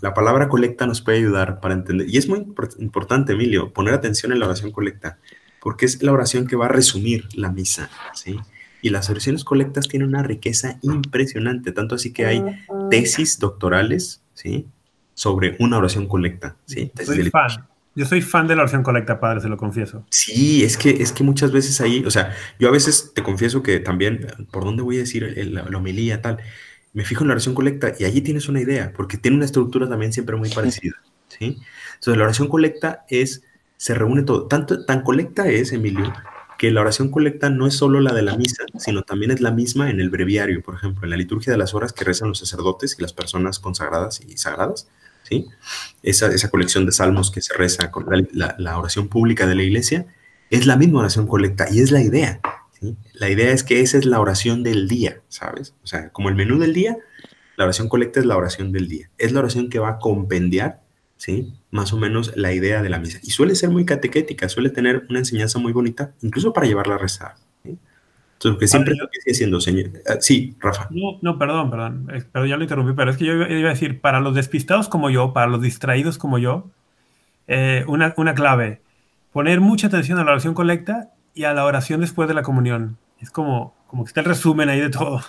[0.00, 2.38] La palabra colecta nos puede ayudar para entender, y es muy
[2.78, 5.18] importante, Emilio, poner atención en la oración colecta,
[5.60, 8.40] porque es la oración que va a resumir la misa, ¿sí?
[8.82, 12.42] Y las oraciones colectas tienen una riqueza impresionante, tanto así que hay
[12.90, 14.66] tesis doctorales, ¿sí?
[15.14, 16.90] Sobre una oración colecta, ¿sí?
[17.04, 17.70] Soy fan.
[17.94, 20.06] Yo soy fan de la oración colecta, padre, se lo confieso.
[20.10, 23.62] Sí, es que, es que muchas veces ahí, o sea, yo a veces te confieso
[23.62, 26.38] que también, ¿por dónde voy a decir la, homilía, tal?
[26.92, 29.88] Me fijo en la oración colecta y allí tienes una idea, porque tiene una estructura
[29.88, 30.94] también siempre muy parecida,
[31.28, 31.58] ¿sí?
[31.94, 33.42] Entonces, la oración colecta es,
[33.76, 34.46] se reúne todo.
[34.46, 36.12] Tanto, tan colecta es, Emilio,
[36.60, 39.50] que la oración colecta no es solo la de la misa, sino también es la
[39.50, 42.40] misma en el breviario, por ejemplo, en la liturgia de las horas que rezan los
[42.40, 44.86] sacerdotes y las personas consagradas y sagradas
[46.02, 50.04] esa, colección de salmos que se reza con la, oración pública de la iglesia,
[50.50, 52.42] es la misma oración colecta y es la idea.
[53.14, 55.72] La idea es que esa es la oración del día, ¿sabes?
[55.82, 56.98] O sea, como el menú del día,
[57.56, 59.08] la oración colecta es la oración del día.
[59.16, 60.82] Es la oración que va a compendiar,
[61.16, 61.54] ¿sí?
[61.70, 63.18] Más o menos la idea de la misa.
[63.22, 66.98] Y suele ser muy catequética, suele tener una enseñanza muy bonita, incluso para llevarla a
[66.98, 67.34] rezar.
[67.64, 69.90] Entonces, que siempre sigue siendo Señor.
[70.08, 70.88] Ah, sí, Rafa.
[70.90, 74.00] No, no, perdón, perdón, pero ya lo interrumpí, pero es que yo iba a decir,
[74.00, 76.70] para los despistados como yo, para los distraídos como yo,
[77.48, 78.80] eh, una, una clave,
[79.32, 82.96] poner mucha atención a la oración colecta y a la oración después de la comunión.
[83.20, 85.20] Es como, como que está el resumen ahí de todo.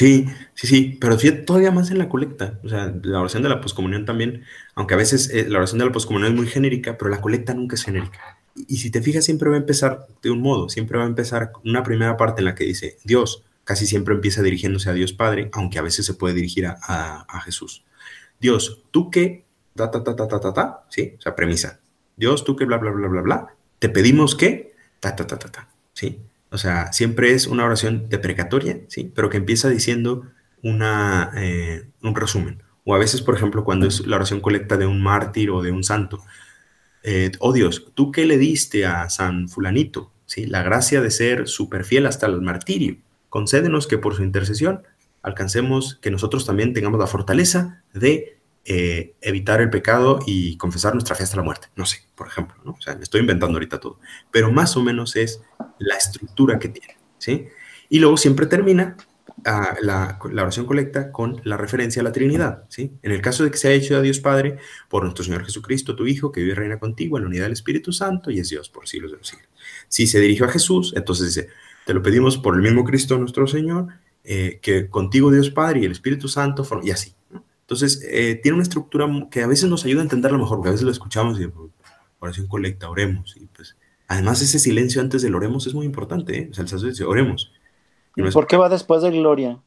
[0.00, 2.58] Sí, sí, sí, pero fíjate todavía más en la colecta.
[2.64, 5.84] O sea, la oración de la poscomunión también, aunque a veces eh, la oración de
[5.84, 8.38] la poscomunión es muy genérica, pero la colecta nunca es genérica.
[8.66, 11.52] Y si te fijas, siempre va a empezar de un modo, siempre va a empezar
[11.66, 15.50] una primera parte en la que dice Dios, casi siempre empieza dirigiéndose a Dios Padre,
[15.52, 17.84] aunque a veces se puede dirigir a, Jesús.
[18.40, 19.44] Dios, tú que,
[19.76, 21.12] ta, ta, ta, ta, ta, ta, ta, ¿sí?
[21.18, 21.78] O sea, premisa.
[22.16, 25.52] Dios, tú que, bla, bla, bla, bla, bla, te pedimos que, ta, ta, ta, ta,
[25.52, 26.20] ta, ¿sí?
[26.50, 29.10] O sea, siempre es una oración deprecatoria, ¿sí?
[29.14, 30.26] Pero que empieza diciendo
[30.62, 32.62] una, eh, un resumen.
[32.84, 35.70] O a veces, por ejemplo, cuando es la oración colecta de un mártir o de
[35.70, 36.22] un santo,
[37.02, 40.12] eh, oh Dios, ¿tú qué le diste a San Fulanito?
[40.26, 40.46] ¿Sí?
[40.46, 42.96] La gracia de ser súper fiel hasta el martirio.
[43.28, 44.82] Concédenos que por su intercesión
[45.22, 48.39] alcancemos que nosotros también tengamos la fortaleza de
[48.72, 51.66] eh, evitar el pecado y confesar nuestra fe hasta la muerte.
[51.74, 52.76] No sé, por ejemplo, ¿no?
[52.78, 53.98] O sea, me estoy inventando ahorita todo.
[54.30, 55.42] Pero más o menos es
[55.80, 57.48] la estructura que tiene, ¿sí?
[57.88, 58.96] Y luego siempre termina
[59.82, 62.62] la, oración colecta con la referencia a la Trinidad.
[62.68, 62.92] ¿sí?
[63.02, 66.06] En el caso de que sea hecho a Dios Padre por nuestro Señor Jesucristo, tu
[66.06, 68.68] Hijo, que vive y reina contigo en la unidad del Espíritu Santo y es Dios
[68.68, 69.48] por siglos de los siglos.
[69.88, 71.48] Si se dirigió a Jesús, entonces dice,
[71.86, 73.88] te lo pedimos por el mismo Cristo nuestro Señor,
[74.22, 77.14] eh, que contigo Dios Padre y el Espíritu Santo, y así.
[77.70, 80.72] Entonces, eh, tiene una estructura que a veces nos ayuda a entenderlo mejor, porque a
[80.72, 81.48] veces lo escuchamos y
[82.18, 83.36] oración colecta, oremos.
[83.36, 83.76] Y pues,
[84.08, 86.36] además, ese silencio antes del oremos es muy importante.
[86.36, 86.48] ¿eh?
[86.50, 87.52] O sea, el sacerdote dice, oremos
[88.32, 89.60] ¿Por qué va después de Gloria?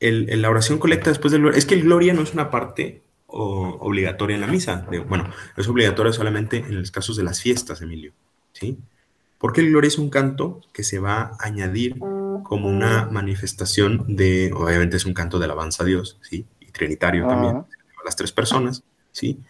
[0.00, 1.56] El, la oración colecta después de Gloria.
[1.56, 4.86] Es que el Gloria no es una parte obligatoria en la misa.
[5.08, 8.12] bueno, es obligatoria solamente en los casos de las fiestas, Emilio.
[8.52, 8.76] ¿Sí?
[9.38, 11.98] Porque el Gloria es un canto que se va a añadir
[12.42, 16.44] como una manifestación de, obviamente es un canto de alabanza a Dios, ¿sí?
[16.76, 17.64] Trinitario también,
[18.04, 19.40] las tres personas, ¿sí?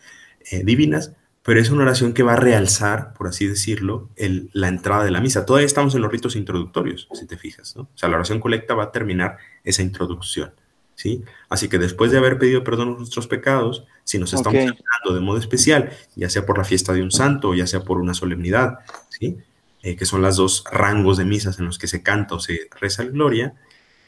[0.51, 1.13] Eh, divinas,
[1.43, 5.13] pero es una oración que va a realzar, por así decirlo, el, la entrada de
[5.13, 5.47] la misa.
[5.47, 7.83] Todavía estamos en los ritos introductorios, si te fijas, ¿no?
[7.83, 10.53] O sea, la oración colecta va a terminar esa introducción,
[10.97, 11.23] ¿sí?
[11.49, 15.15] Así que después de haber pedido perdón por nuestros pecados, si nos estamos okay.
[15.15, 17.99] de modo especial, ya sea por la fiesta de un santo, o ya sea por
[17.99, 19.37] una solemnidad, ¿sí?
[19.83, 22.69] Eh, que son las dos rangos de misas en los que se canta o se
[22.81, 23.55] reza el gloria,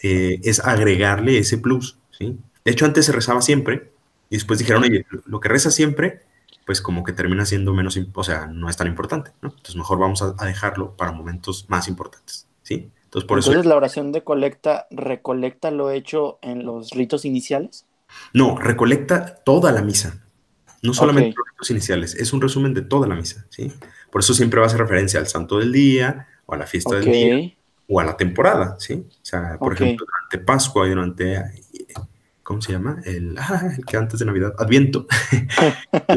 [0.03, 2.37] eh, es agregarle ese plus, ¿sí?
[2.69, 3.93] De hecho, antes se rezaba siempre,
[4.29, 6.21] y después dijeron, oye, lo que reza siempre
[6.67, 9.49] pues como que termina siendo menos, o sea, no es tan importante, ¿no?
[9.49, 12.91] Entonces mejor vamos a, dejarlo para momentos más importantes, ¿sí?
[13.05, 17.87] Entonces por Entonces, la oración de colecta recolecta lo hecho en los ritos iniciales?
[18.35, 20.23] No, recolecta toda la misa,
[20.83, 23.73] no solamente los ritos iniciales, es un resumen de toda la misa, ¿sí?
[24.13, 26.97] Por eso siempre va a hacer referencia al santo del día, o a la fiesta
[26.97, 27.55] del día,
[27.89, 29.07] o a la temporada, ¿sí?
[29.09, 31.65] O sea, por ejemplo, durante Pascua y durante
[32.49, 33.03] ¿cómo se llama?
[33.05, 35.07] El, ah, el que antes de Navidad, Adviento.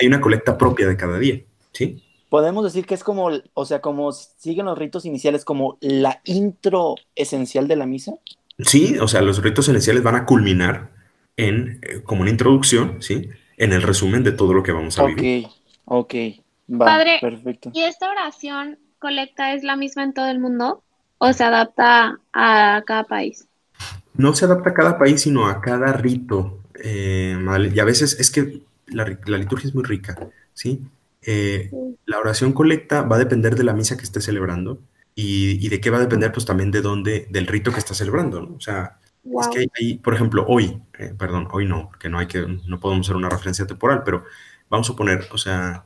[0.00, 1.40] hay una colecta propia de cada día,
[1.72, 2.04] ¿sí?
[2.28, 6.94] Podemos decir que es como, o sea, como siguen los ritos iniciales, como la intro
[7.16, 8.12] esencial de la misa.
[8.60, 10.92] Sí, o sea, los ritos iniciales van a culminar
[11.36, 13.28] en, eh, como una introducción, ¿sí?
[13.56, 15.46] En el resumen de todo lo que vamos a vivir.
[15.84, 16.14] Ok,
[16.68, 16.78] ok.
[16.78, 17.70] Padre, perfecto.
[17.74, 20.84] ¿y esta oración colecta es la misma en todo el mundo
[21.18, 23.48] o se adapta a cada país?
[24.18, 26.60] No se adapta a cada país, sino a cada rito.
[26.82, 27.38] Eh,
[27.74, 30.16] y a veces es que la, liturgia es muy rica,
[30.52, 30.82] ¿sí?
[31.22, 31.70] Eh,
[32.04, 34.80] la oración colecta va a depender de la misa que esté celebrando
[35.14, 38.42] y, de qué va a depender, pues también de dónde, del rito que está celebrando,
[38.42, 38.54] ¿no?
[38.56, 42.26] O sea, es que hay, por ejemplo, hoy, eh, perdón, hoy no, porque no hay
[42.26, 44.24] que, no podemos hacer una referencia temporal, pero
[44.68, 45.84] vamos a poner, o sea,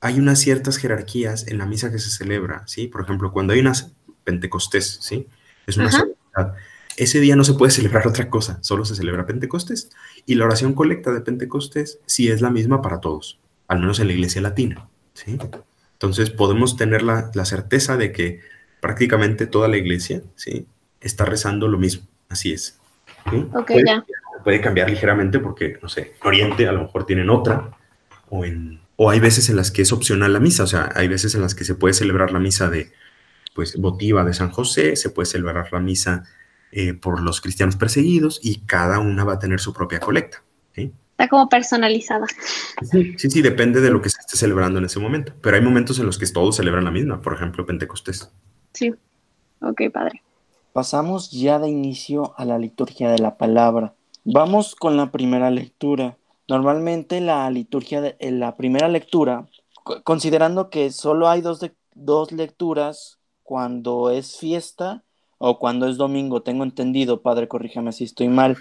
[0.00, 2.88] hay unas ciertas jerarquías en la misa que se celebra, ¿sí?
[2.88, 3.94] Por ejemplo, cuando hay unas
[4.24, 5.28] Pentecostés, ¿sí?
[5.66, 6.56] Es una solemnidad
[6.96, 9.90] ese día no se puede celebrar otra cosa, solo se celebra Pentecostés.
[10.26, 14.08] Y la oración colecta de Pentecostés sí es la misma para todos, al menos en
[14.08, 14.88] la iglesia latina.
[15.14, 15.38] ¿sí?
[15.94, 18.40] Entonces podemos tener la, certeza de que
[18.80, 20.66] prácticamente toda la iglesia ¿sí?
[21.00, 22.06] está rezando lo mismo.
[22.28, 22.78] Así es.
[23.24, 24.04] puede, ya.
[24.42, 27.70] puede cambiar ligeramente porque, no sé, en Oriente a lo mejor tienen otra,
[28.28, 31.08] o, en, o hay veces en las que es opcional la misa, o sea, hay
[31.08, 32.92] veces en las que se puede celebrar la misa de,
[33.54, 36.24] pues, votiva de San José, se puede celebrar la misa
[36.76, 40.42] eh, por los cristianos perseguidos y cada una va a tener su propia colecta.
[40.74, 42.26] Está como personalizada.
[42.90, 45.32] Sí, sí, sí, depende de lo que se esté celebrando en ese momento.
[45.40, 48.32] Pero hay momentos en los que todos celebran la misma, por ejemplo, Pentecostés.
[48.72, 48.92] Sí,
[49.60, 50.24] ok, padre.
[50.72, 53.94] Pasamos ya de inicio a la liturgia de la palabra.
[54.24, 56.16] Vamos con la primera lectura.
[56.48, 59.46] Normalmente la liturgia, de, la primera lectura,
[60.02, 65.03] considerando que solo hay dos, dos lecturas cuando es fiesta
[65.46, 68.56] O cuando es domingo, tengo entendido, padre, corríjame si estoy mal.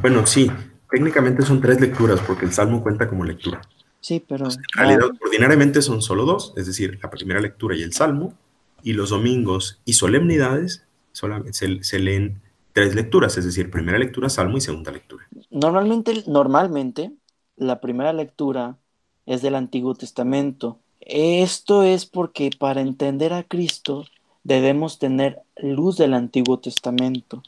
[0.00, 0.50] Bueno, sí,
[0.90, 3.60] técnicamente son tres lecturas porque el Salmo cuenta como lectura.
[4.00, 4.46] Sí, pero...
[4.46, 8.34] En realidad, ordinariamente son solo dos, es decir, la primera lectura y el Salmo,
[8.82, 12.40] y los domingos y solemnidades solamente se, se leen
[12.72, 15.24] tres lecturas, es decir, primera lectura, Salmo y segunda lectura.
[15.50, 17.12] Normalmente, normalmente,
[17.56, 18.76] la primera lectura
[19.24, 20.80] es del Antiguo Testamento.
[21.00, 24.04] Esto es porque para entender a Cristo
[24.48, 27.42] debemos tener luz del Antiguo Testamento.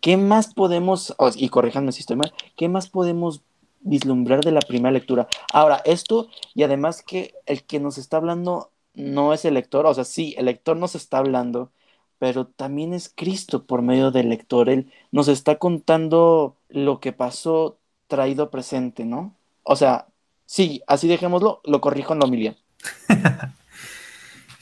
[0.00, 3.42] ¿Qué más podemos, y corríjanme si estoy mal, qué más podemos
[3.82, 5.28] vislumbrar de la primera lectura?
[5.52, 9.94] Ahora, esto, y además que el que nos está hablando no es el lector, o
[9.94, 11.70] sea, sí, el lector nos está hablando,
[12.18, 14.70] pero también es Cristo por medio del lector.
[14.70, 19.34] Él nos está contando lo que pasó traído presente, ¿no?
[19.64, 20.06] O sea,
[20.46, 22.56] sí, así dejémoslo, lo corrijo en la homilía.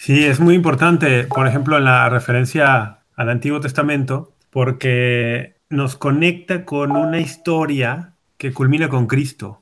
[0.00, 6.64] Sí, es muy importante, por ejemplo, en la referencia al Antiguo Testamento, porque nos conecta
[6.64, 9.60] con una historia que culmina con Cristo.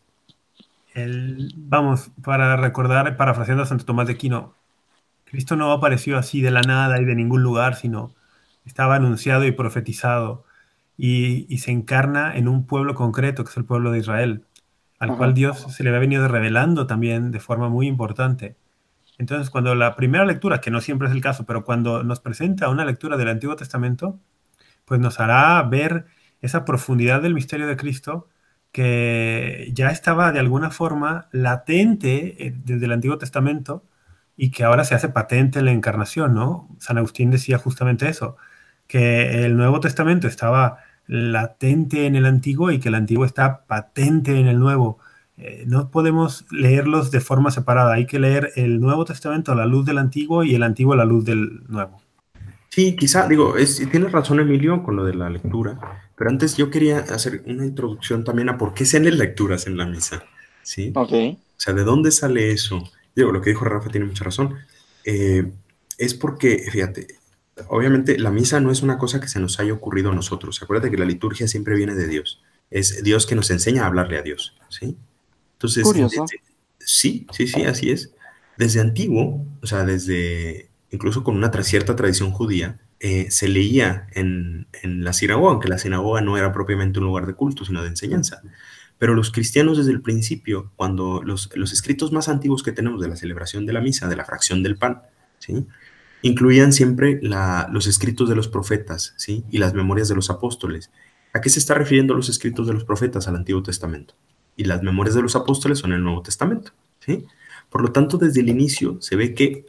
[0.94, 4.54] El, vamos, para recordar, parafraseando a Santo Tomás de Aquino,
[5.24, 8.14] Cristo no apareció así de la nada y de ningún lugar, sino
[8.64, 10.44] estaba anunciado y profetizado
[10.96, 14.44] y, y se encarna en un pueblo concreto, que es el pueblo de Israel,
[15.00, 18.56] al cual Dios se le había venido revelando también de forma muy importante.
[19.18, 22.68] Entonces, cuando la primera lectura, que no siempre es el caso, pero cuando nos presenta
[22.68, 24.20] una lectura del Antiguo Testamento,
[24.84, 26.06] pues nos hará ver
[26.40, 28.28] esa profundidad del misterio de Cristo
[28.72, 33.84] que ya estaba de alguna forma latente eh, desde el Antiguo Testamento
[34.36, 36.68] y que ahora se hace patente en la encarnación, ¿no?
[36.78, 38.36] San Agustín decía justamente eso,
[38.86, 44.38] que el Nuevo Testamento estaba latente en el Antiguo y que el Antiguo está patente
[44.38, 44.98] en el Nuevo.
[45.38, 49.66] Eh, no podemos leerlos de forma separada, hay que leer el Nuevo Testamento a la
[49.66, 52.02] luz del Antiguo y el Antiguo a la luz del Nuevo.
[52.70, 53.54] Sí, quizá, digo,
[53.90, 55.78] tienes razón Emilio con lo de la lectura,
[56.16, 59.76] pero antes yo quería hacer una introducción también a por qué se leen lecturas en
[59.76, 60.22] la misa,
[60.62, 60.92] ¿sí?
[60.94, 61.12] Ok.
[61.12, 62.82] O sea, ¿de dónde sale eso?
[63.14, 64.56] Digo, lo que dijo Rafa tiene mucha razón.
[65.04, 65.50] Eh,
[65.96, 67.06] es porque, fíjate,
[67.68, 70.62] obviamente la misa no es una cosa que se nos haya ocurrido a nosotros.
[70.62, 72.42] Acuérdate que la liturgia siempre viene de Dios.
[72.70, 74.96] Es Dios que nos enseña a hablarle a Dios, ¿sí?
[75.58, 76.24] Entonces, Curioso.
[76.78, 78.14] sí, sí, sí, así es.
[78.56, 84.66] Desde antiguo, o sea, desde incluso con una cierta tradición judía, eh, se leía en,
[84.82, 88.40] la sinagoga, aunque la sinagoga no era propiamente un lugar de culto, sino de enseñanza.
[88.98, 93.16] Pero los cristianos desde el principio, cuando los, escritos más antiguos que tenemos de la
[93.16, 95.02] celebración de la misa, de la fracción del pan,
[95.38, 95.66] ¿sí?
[96.22, 99.44] incluían siempre los escritos de los profetas ¿sí?
[99.50, 100.90] y las memorias de los apóstoles.
[101.32, 104.14] ¿A qué se está refiriendo los escritos de los profetas al Antiguo Testamento?
[104.58, 106.72] Y las memorias de los apóstoles son el Nuevo Testamento.
[106.98, 107.24] ¿sí?
[107.70, 109.64] Por lo tanto, desde el inicio se ve que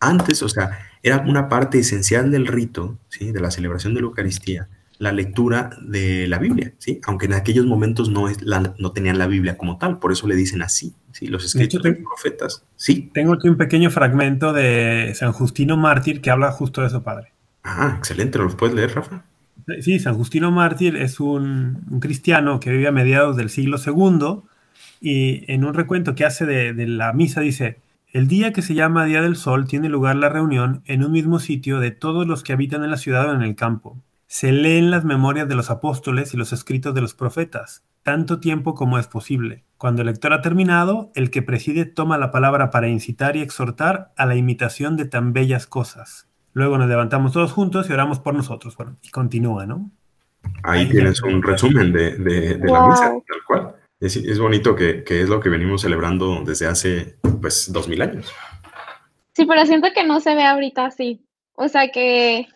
[0.00, 3.30] antes, o sea, era una parte esencial del rito, ¿sí?
[3.30, 7.00] de la celebración de la Eucaristía, la lectura de la Biblia, ¿sí?
[7.06, 10.26] aunque en aquellos momentos no, es la, no tenían la Biblia como tal, por eso
[10.26, 11.26] le dicen así, ¿sí?
[11.26, 12.64] los escritos de, los profetas.
[12.76, 13.10] ¿sí?
[13.12, 17.32] Tengo aquí un pequeño fragmento de San Justino Mártir que habla justo de eso, padre.
[17.62, 19.24] Ah, excelente, ¿lo puedes leer, Rafa?
[19.80, 24.42] Sí, San Justino Mártir es un, cristiano que vive a mediados del siglo II
[25.00, 27.80] y en un recuento que hace de, de la misa dice,
[28.12, 31.38] el día que se llama Día del Sol tiene lugar la reunión en un mismo
[31.38, 34.02] sitio de todos los que habitan en la ciudad o en el campo.
[34.26, 38.74] Se leen las memorias de los apóstoles y los escritos de los profetas, tanto tiempo
[38.74, 39.64] como es posible.
[39.76, 44.12] Cuando el lector ha terminado, el que preside toma la palabra para incitar y exhortar
[44.16, 46.29] a la imitación de tan bellas cosas.
[46.52, 48.76] Luego nos levantamos todos juntos y oramos por nosotros.
[48.76, 49.90] Bueno, y continúa, ¿no?
[50.62, 55.50] Ahí, tienes un resumen de, la misa, tal cual es, bonito que, es lo que
[55.50, 58.32] venimos celebrando desde hace, pues, dos mil años.
[59.34, 61.24] Sí, pero siento que no se ve ahorita así.
[61.54, 62.48] O sea, que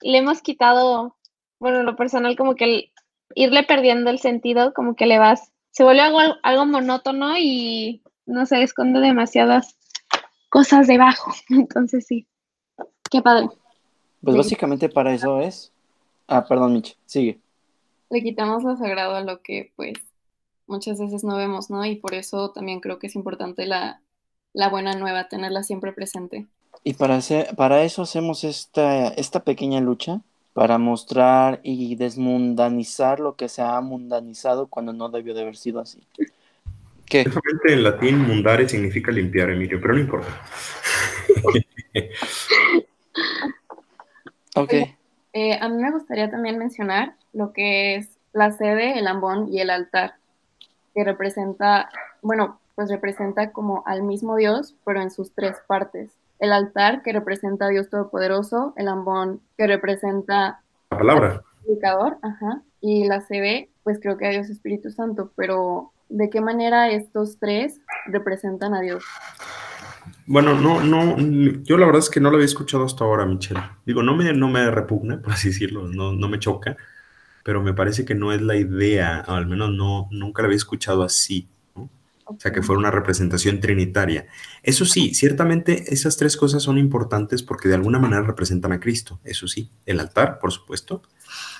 [0.00, 1.16] le hemos quitado,
[1.58, 2.92] bueno, lo personal, como que
[3.34, 8.46] irle perdiendo el sentido, como que le vas, se vuelve algo, algo monótono y no
[8.46, 9.76] se esconde demasiadas
[10.48, 11.32] cosas debajo.
[11.48, 12.28] Entonces, sí.
[13.14, 13.48] Qué padre.
[14.24, 15.70] Pues básicamente para eso es.
[16.26, 17.38] Ah, perdón, Mitch, sigue.
[18.10, 19.92] Le quitamos lo sagrado a lo que, pues,
[20.66, 21.84] muchas veces no vemos, ¿no?
[21.86, 24.00] Y por eso también creo que es importante la,
[24.68, 26.46] buena nueva, tenerla siempre presente.
[26.82, 30.20] Y para, hacer, para eso hacemos esta, esta pequeña lucha,
[30.52, 35.78] para mostrar y desmundanizar lo que se ha mundanizado cuando no debió de haber sido
[35.78, 36.02] así.
[37.06, 37.24] ¿Qué?
[37.68, 40.42] en latín mundare significa limpiar, Emilio, pero no importa.
[44.56, 44.72] ok.
[45.32, 49.60] Eh, a mí me gustaría también mencionar lo que es la sede, el ambón y
[49.60, 50.14] el altar
[50.94, 51.90] que representa,
[52.22, 56.12] bueno, pues representa como al mismo Dios, pero en sus tres partes.
[56.40, 60.60] el altar que representa a Dios Todopoderoso, el ambón que representa
[60.90, 61.42] la palabra.
[61.66, 66.40] Al ajá, y la CB, pues creo que a Dios Espíritu Santo, pero ¿de qué
[66.40, 69.04] manera estos tres representan a Dios?
[70.26, 71.18] Bueno, no, no,
[71.64, 73.60] yo la verdad es que no lo había escuchado hasta ahora, Michelle.
[73.84, 76.76] Digo, no me, no me repugna, por así decirlo, no, no me choca,
[77.42, 80.56] pero me parece que no es la idea, o al menos no, nunca la había
[80.56, 81.48] escuchado así.
[82.26, 84.26] O sea, que fuera una representación trinitaria.
[84.62, 89.20] Eso sí, ciertamente esas tres cosas son importantes porque de alguna manera representan a Cristo.
[89.24, 91.02] Eso sí, el altar, por supuesto.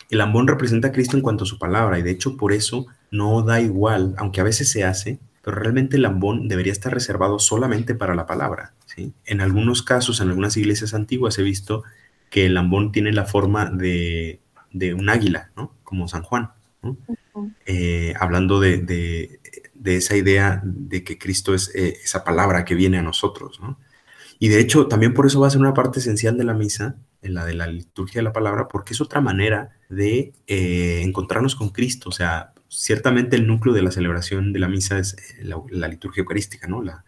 [0.08, 2.86] El ambón representa a Cristo en cuanto a su palabra y de hecho por eso
[3.10, 7.38] no da igual, aunque a veces se hace, pero realmente el ambón debería estar reservado
[7.38, 8.72] solamente para la palabra.
[8.86, 9.12] ¿sí?
[9.26, 11.84] En algunos casos, en algunas iglesias antiguas he visto
[12.30, 14.40] que el ambón tiene la forma de,
[14.72, 15.74] un águila, ¿no?
[15.84, 16.50] como San Juan.
[17.66, 18.78] Eh, hablando de,
[19.84, 23.78] de esa idea de que Cristo es eh, esa palabra que viene a nosotros, ¿no?
[24.38, 26.96] Y de hecho, también por eso va a ser una parte esencial de la misa,
[27.22, 31.54] en la de la liturgia de la palabra, porque es otra manera de eh, encontrarnos
[31.54, 32.08] con Cristo.
[32.08, 36.20] O sea, ciertamente el núcleo de la celebración de la misa es eh, la, liturgia
[36.20, 36.82] eucarística, ¿no?
[36.82, 37.04] La,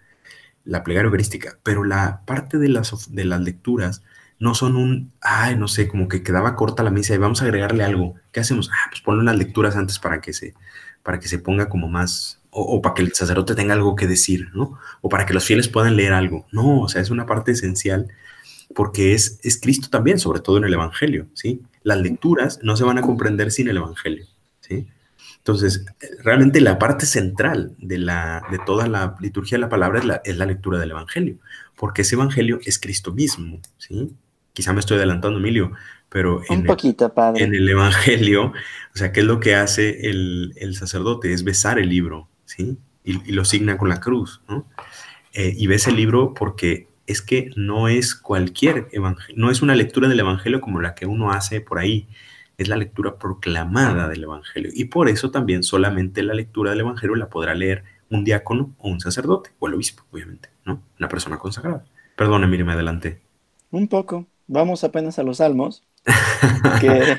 [0.64, 1.58] la, plegaria eucarística.
[1.62, 4.02] Pero la parte de las, de las lecturas
[4.38, 7.46] no son un, ay, no sé, como que quedaba corta la misa y vamos a
[7.46, 8.14] agregarle algo.
[8.32, 8.70] ¿Qué hacemos?
[8.72, 10.54] Ah, pues ponle unas lecturas antes para que se,
[11.02, 14.50] para que se ponga como más, o, para que el sacerdote tenga algo que decir,
[14.54, 14.78] ¿no?
[15.00, 16.46] O para que los fieles puedan leer algo.
[16.52, 18.08] No, o sea, es una parte esencial
[18.74, 21.62] porque es, es Cristo también, sobre todo en el Evangelio, ¿sí?
[21.82, 24.26] Las lecturas no se van a comprender sin el Evangelio.
[25.46, 25.86] Entonces,
[26.24, 30.20] realmente la parte central de, la, de toda la liturgia de la palabra es la,
[30.24, 31.38] es la lectura del Evangelio,
[31.76, 34.10] porque ese Evangelio es Cristo mismo, ¿sí?
[34.52, 35.70] Quizá me estoy adelantando, Emilio,
[36.08, 36.76] pero en, el,
[37.36, 41.32] en el Evangelio, o sea, ¿qué es lo que hace el, el sacerdote?
[41.32, 42.76] Es besar el libro, ¿sí?
[43.04, 44.66] Y, lo signa con la cruz, ¿no?
[45.32, 49.76] Eh, y ves el libro porque es que no es cualquier evangelio, no es una
[49.76, 52.08] lectura del evangelio como la que uno hace por ahí,
[52.58, 54.70] es la lectura proclamada del evangelio.
[54.74, 58.88] Y por eso también solamente la lectura del evangelio la podrá leer un diácono o
[58.88, 60.82] un sacerdote, o el obispo, obviamente, ¿no?
[60.98, 61.84] Una persona consagrada.
[62.16, 63.20] Perdón, mire, me adelanté.
[63.70, 64.26] Un poco.
[64.46, 65.82] Vamos apenas a los salmos.
[66.80, 67.16] que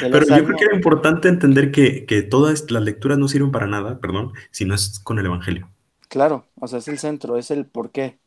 [0.00, 3.66] pero yo creo que era importante entender que, que, todas las lecturas no sirven para
[3.66, 5.68] nada, perdón, si no es con el Evangelio.
[6.08, 8.18] Claro, o sea, es el centro, es el porqué.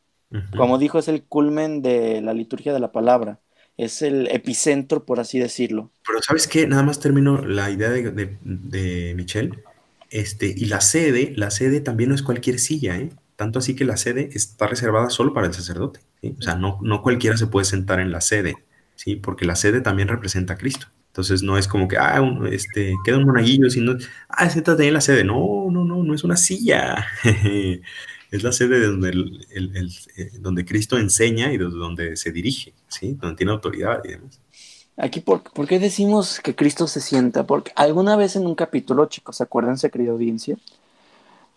[0.56, 3.40] Como dijo, es el culmen de la liturgia de la palabra.
[3.80, 5.90] Es el epicentro, por así decirlo.
[6.06, 6.66] Pero ¿sabes qué?
[6.66, 9.64] Nada más termino la idea de, de, Michelle.
[10.10, 13.08] Este, y la sede, la sede también no es cualquier silla, ¿eh?
[13.36, 16.00] Tanto así que la sede está reservada solo para el sacerdote.
[16.38, 18.54] O sea, no, no cualquiera se puede sentar en la sede,
[18.96, 19.16] ¿sí?
[19.16, 20.88] Porque la sede también representa a Cristo.
[21.06, 22.20] Entonces no es como que, ah,
[22.52, 23.96] este, queda un monaguillo, sino,
[24.28, 25.24] ah, siéntate en la sede.
[25.24, 27.06] No, no, no, no es una silla.
[28.30, 33.16] es la sede de donde, el, eh, donde Cristo enseña y donde se dirige, ¿sí?
[33.20, 34.40] Donde tiene autoridad y demás.
[34.96, 37.46] Aquí, ¿por, ¿por qué decimos que Cristo se sienta?
[37.46, 40.56] Porque alguna vez en un capítulo, chicos, acuérdense, querida audiencia.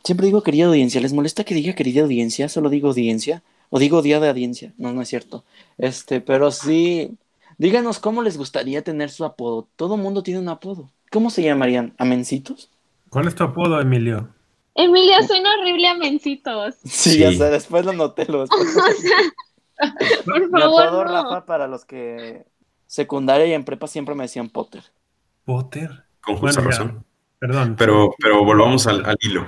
[0.03, 1.01] Siempre digo querida audiencia.
[1.01, 2.49] ¿Les molesta que diga querida audiencia?
[2.49, 3.43] Solo digo audiencia.
[3.69, 4.73] O digo día de audiencia.
[4.77, 5.43] No, no es cierto.
[5.77, 7.17] Este, pero sí,
[7.57, 9.67] Díganos cómo les gustaría tener su apodo.
[9.75, 10.89] Todo mundo tiene un apodo.
[11.11, 11.93] ¿Cómo se llamarían?
[11.97, 12.69] ¿Amencitos?
[13.09, 14.29] ¿Cuál es tu apodo, Emilio?
[14.75, 16.75] Emilio, suena horrible a Mencitos.
[16.83, 18.25] Sí, ya sé, después lo noté.
[18.25, 18.45] Lo
[20.25, 22.45] por favor, Mi apodo, Rafa, para los que
[22.87, 24.83] secundaria y en prepa siempre me decían Potter.
[25.45, 26.03] ¿Potter?
[26.21, 27.05] Con justa razón.
[27.39, 27.75] Perdón.
[27.77, 29.47] Pero, pero volvamos al, al hilo.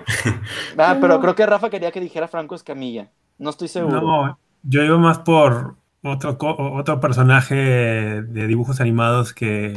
[0.77, 3.09] ah, pero creo que Rafa quería que dijera Franco Escamilla.
[3.37, 4.01] No estoy seguro.
[4.01, 9.73] No, yo iba más por otro, otro personaje de dibujos animados que,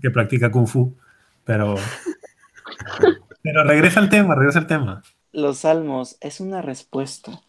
[0.00, 0.96] que practica Kung Fu,
[1.44, 1.76] pero,
[3.44, 5.02] pero regresa al tema, regresa al tema.
[5.32, 7.42] Los salmos es una respuesta.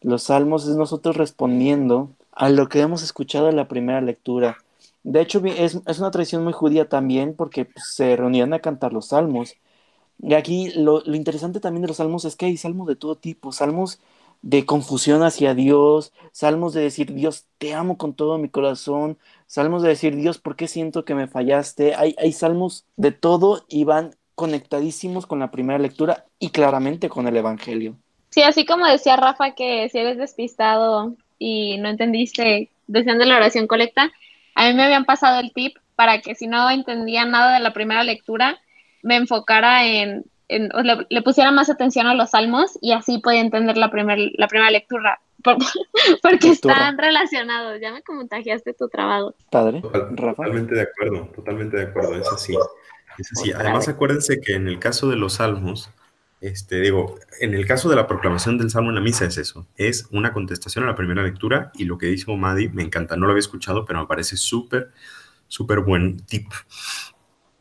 [0.00, 4.58] Los salmos es nosotros respondiendo a lo que hemos escuchado en la primera lectura.
[5.04, 8.92] De hecho, es, es una tradición muy judía también porque pues, se reunían a cantar
[8.92, 9.54] los salmos.
[10.22, 13.16] Y aquí lo, lo interesante también de los salmos es que hay salmos de todo
[13.16, 14.00] tipo, salmos
[14.42, 19.82] de confusión hacia Dios, salmos de decir, Dios, te amo con todo mi corazón, salmos
[19.82, 21.94] de decir, Dios, ¿por qué siento que me fallaste?
[21.94, 27.26] Hay, hay salmos de todo y van conectadísimos con la primera lectura y claramente con
[27.28, 27.96] el Evangelio.
[28.30, 33.66] Sí, así como decía Rafa que si eres despistado y no entendiste deseando la oración
[33.66, 34.10] colecta,
[34.54, 37.72] a mí me habían pasado el tip para que si no entendía nada de la
[37.72, 38.58] primera lectura,
[39.02, 40.24] me enfocara en
[41.08, 44.70] le, pusiera más atención a los salmos y así podía entender la, primer, la primera
[44.70, 45.20] lectura.
[46.22, 47.80] porque están relacionados.
[47.80, 49.34] Ya me contagiaste tu trabajo.
[49.50, 49.80] Padre.
[49.80, 52.14] Totalmente de acuerdo, totalmente de acuerdo.
[52.14, 52.54] Es así.
[53.18, 53.52] Es así.
[53.52, 55.90] Además, acuérdense que en el caso de los salmos,
[56.40, 59.68] Este, digo, en el caso de la proclamación del Salmo en la misa es eso,
[59.76, 63.26] es una contestación a la primera lectura y lo que dijo Madi me encanta, no
[63.26, 64.90] lo había escuchado, pero me parece súper,
[65.46, 66.48] súper buen tip.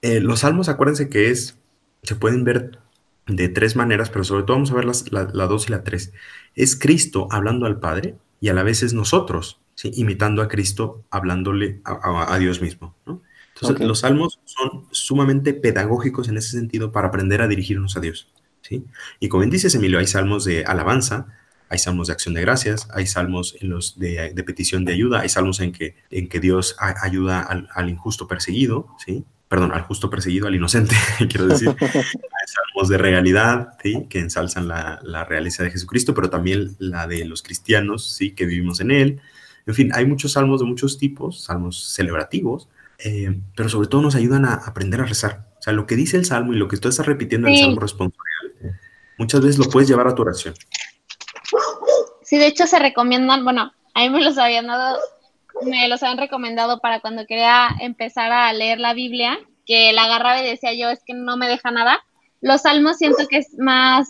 [0.01, 1.59] Eh, los salmos, acuérdense que es,
[2.01, 2.79] se pueden ver
[3.27, 6.11] de tres maneras, pero sobre todo vamos a ver las, la, dos y la tres.
[6.55, 9.91] Es Cristo hablando al Padre y a la vez es nosotros, ¿sí?
[9.95, 12.95] imitando a Cristo, hablándole a, a, Dios mismo.
[13.05, 13.21] ¿no?
[13.61, 18.27] Entonces, los salmos son sumamente pedagógicos en ese sentido para aprender a dirigirnos a Dios.
[18.61, 18.85] ¿sí?
[19.19, 21.27] Y como bien dices, Emilio, hay salmos de alabanza,
[21.69, 25.29] hay salmos de acción de gracias, hay salmos en los de, petición de ayuda, hay
[25.29, 29.23] salmos en que, en que Dios ayuda al, al, injusto perseguido, ¿sí?
[29.47, 30.95] perdón, al justo perseguido, al inocente,
[31.29, 31.69] quiero decir.
[31.81, 34.07] hay salmos de realidad, ¿sí?
[34.09, 38.31] que ensalzan la, la, realeza de Jesucristo, pero también la de los cristianos, ¿sí?
[38.31, 39.21] que vivimos en él.
[39.65, 42.67] En fin, hay muchos salmos de muchos tipos, salmos celebrativos,
[43.03, 45.47] eh, pero sobre todo nos ayudan a aprender a rezar.
[45.59, 47.59] O sea, lo que dice el salmo y lo que tú estás repitiendo en el
[47.59, 48.79] salmo responsorial,
[49.17, 50.53] muchas veces lo puedes llevar a tu oración.
[52.23, 54.97] Sí, de hecho se recomiendan, bueno, a mí me los habían dado,
[55.63, 60.41] me los habían recomendado para cuando quería empezar a leer la Biblia, que la agarraba
[60.41, 62.03] y decía yo, es que no me deja nada.
[62.39, 64.07] Los salmos siento que es más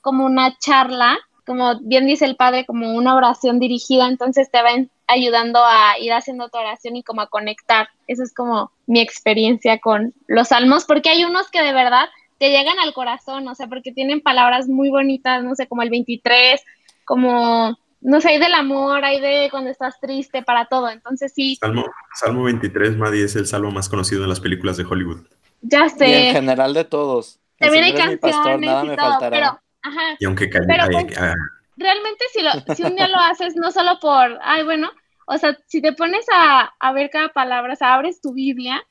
[0.00, 4.90] como una charla, como bien dice el padre, como una oración dirigida, entonces te ven
[5.06, 7.88] ayudando a ir haciendo tu oración y como a conectar.
[8.06, 12.50] Esa es como mi experiencia con los salmos, porque hay unos que de verdad te
[12.50, 16.62] llegan al corazón, o sea, porque tienen palabras muy bonitas, no sé, como el 23,
[17.04, 20.88] como, no sé, hay del amor, hay de cuando estás triste, para todo.
[20.88, 21.56] Entonces sí.
[21.56, 21.84] Salmo,
[22.14, 25.26] Salmo 23, Maddy, es el salmo más conocido en las películas de Hollywood.
[25.60, 26.08] Ya sé.
[26.08, 27.40] Y en general de todos.
[27.58, 30.16] También hay canciones y todo, pero, ajá.
[30.18, 31.34] Y aunque pero, pues, ah,
[31.76, 34.90] realmente si, lo, si un día lo haces, no solo por, ay, bueno,
[35.26, 38.82] o sea, si te pones a, a ver cada palabra, o sea, abres tu Biblia,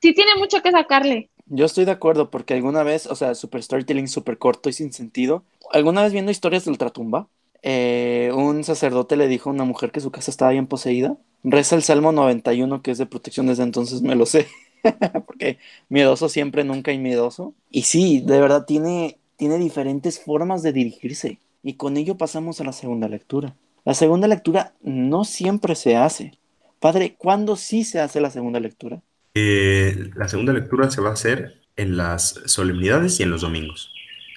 [0.00, 1.30] sí tiene mucho que sacarle.
[1.46, 4.92] Yo estoy de acuerdo porque alguna vez, o sea, super storytelling súper corto y sin
[4.92, 5.44] sentido.
[5.72, 7.28] Alguna vez viendo historias de ultratumba,
[7.62, 11.16] eh, un sacerdote le dijo a una mujer que su casa estaba bien poseída.
[11.42, 14.46] Reza el Salmo 91, que es de protección desde entonces, me lo sé.
[15.26, 17.54] porque miedoso siempre, nunca hay miedoso.
[17.70, 21.38] Y sí, de verdad tiene, tiene diferentes formas de dirigirse.
[21.62, 23.56] Y con ello pasamos a la segunda lectura.
[23.86, 26.38] La segunda lectura no siempre se hace.
[26.78, 29.00] Padre, ¿cuándo sí se hace la segunda lectura?
[29.34, 33.90] Eh, la segunda lectura se va a hacer en las solemnidades y en los domingos,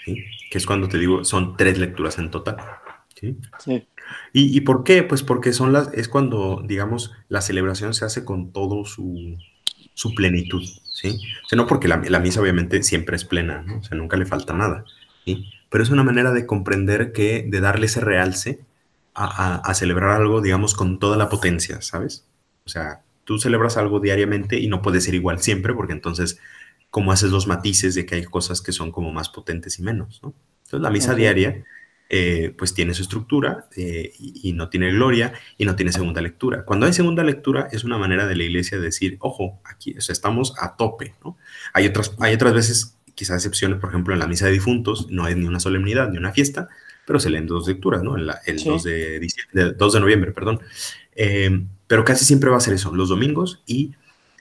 [0.06, 0.24] ¿sí?
[0.50, 2.56] que es cuando te digo, son tres lecturas en total.
[3.20, 3.36] ¿sí?
[3.60, 3.86] Sí.
[4.32, 5.04] ¿Y, ¿Y, por qué?
[5.04, 9.38] Pues porque son las, es cuando, digamos, la celebración se hace con todo su,
[9.96, 10.64] su plenitud.
[11.04, 11.20] ¿Sí?
[11.46, 13.80] O sea, no porque la, la, misa obviamente siempre es plena, ¿no?
[13.80, 14.86] o sea, nunca le falta nada.
[15.26, 15.46] ¿sí?
[15.70, 18.62] Pero es una manera de comprender que, de darle ese realce
[19.14, 22.26] a, a, a celebrar algo, digamos, con toda la potencia, ¿sabes?
[22.66, 26.40] O sea, tú celebras algo diariamente y no puede ser igual siempre, porque entonces,
[26.90, 30.22] ¿cómo haces los matices de que hay cosas que son como más potentes y menos?
[30.24, 30.34] ¿no?
[30.64, 31.24] Entonces, la misa okay.
[31.24, 31.64] diaria,
[32.16, 36.22] eh, pues tiene su estructura eh, y, y, no tiene gloria y no tiene segunda
[36.22, 36.64] lectura.
[36.64, 40.02] Cuando hay segunda lectura, es una manera de la iglesia de decir, ojo, aquí o
[40.02, 41.16] sea, estamos a tope.
[41.26, 41.40] ¿no?
[41.74, 45.26] Hay, otras, hay otras veces, quizás excepciones, por ejemplo, en la misa de difuntos, no
[45.26, 46.70] hay ni una solemnidad ni una fiesta,
[47.08, 48.16] pero se leen dos lecturas, ¿no?
[48.16, 48.70] La, el sí.
[48.70, 49.20] 2, de,
[49.52, 50.62] de, 2 de noviembre, perdón.
[51.16, 53.96] Eh, pero casi siempre va a ser eso, los domingos y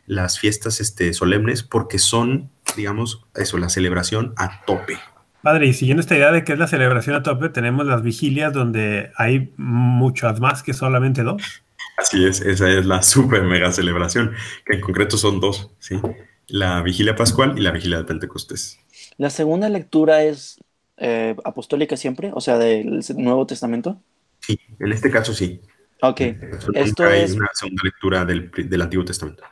[0.07, 4.99] las fiestas este, solemnes, porque son, digamos, eso, la celebración a tope.
[5.43, 8.53] Padre, y siguiendo esta idea de que es la celebración a tope, tenemos las vigilias
[8.53, 11.63] donde hay muchas más que solamente dos.
[11.99, 14.33] Así es, esa es la super mega celebración,
[14.65, 16.01] que en concreto son dos, ¿sí?
[16.47, 18.79] La vigilia pascual y la vigilia de Pentecostés.
[19.19, 20.59] La segunda lectura es
[20.97, 24.01] eh, apostólica siempre, o sea, del Nuevo Testamento.
[24.41, 25.61] Sí, en este caso sí.
[26.03, 26.21] Ok,
[26.75, 29.45] esto hay es una segunda lectura del, del, Antiguo Testamento.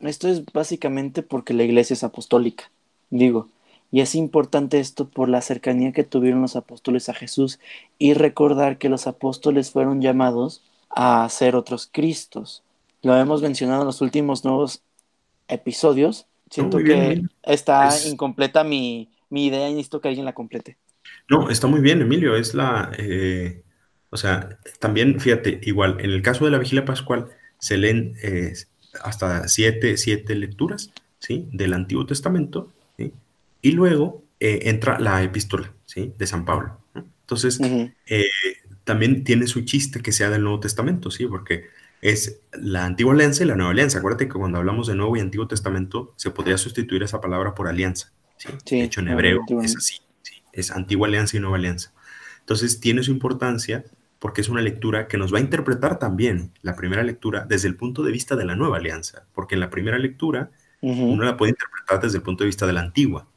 [0.00, 2.70] Esto es básicamente porque la iglesia es apostólica,
[3.10, 3.48] digo,
[3.90, 7.58] y es importante esto por la cercanía que tuvieron los apóstoles a Jesús
[7.98, 12.62] y recordar que los apóstoles fueron llamados a ser otros Cristos.
[13.02, 14.82] Lo hemos mencionado en los últimos nuevos
[15.48, 16.26] episodios.
[16.50, 18.06] Siento que está es...
[18.06, 20.76] incompleta mi, mi, idea y necesito que alguien la complete.
[21.28, 22.36] No, está muy bien, Emilio.
[22.36, 22.90] Es la...
[22.98, 23.62] Eh
[24.10, 27.28] o sea, también, fíjate, igual, en el caso de la vigilia pascual
[27.58, 28.54] se leen eh,
[29.02, 31.48] hasta siete, siete, lecturas, ¿sí?
[31.52, 32.72] Del Antiguo Testamento.
[33.62, 36.12] Y luego eh, entra la epístola, ¿sí?
[36.16, 36.78] De San Pablo.
[36.94, 37.04] ¿no?
[37.20, 37.94] Entonces, uh -huh.
[38.06, 38.24] eh,
[38.84, 41.26] también tiene su chiste que sea del Nuevo Testamento, ¿sí?
[41.26, 41.66] Porque
[42.00, 43.98] es la antigua alianza y la nueva alianza.
[43.98, 47.68] Acuérdate que cuando hablamos de Nuevo y Antiguo Testamento, se podría sustituir esa palabra por
[47.68, 48.48] alianza, ¿sí?
[48.64, 50.36] sí de hecho, en hebreo es así, ¿sí?
[50.52, 51.92] Es antigua alianza y nueva alianza.
[52.40, 53.84] Entonces, tiene su importancia
[54.18, 57.76] porque es una lectura que nos va a interpretar también la primera lectura desde el
[57.76, 60.50] punto de vista de la nueva alianza, porque en la primera lectura
[60.80, 61.12] uh -huh.
[61.12, 63.28] uno la puede interpretar desde el punto de vista de la antigua.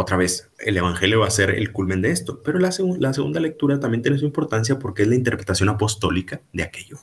[0.00, 2.70] Otra vez, el Evangelio va a ser el culmen de esto, pero la,
[3.00, 6.98] la segunda lectura también tiene su importancia porque es la interpretación apostólica de aquello.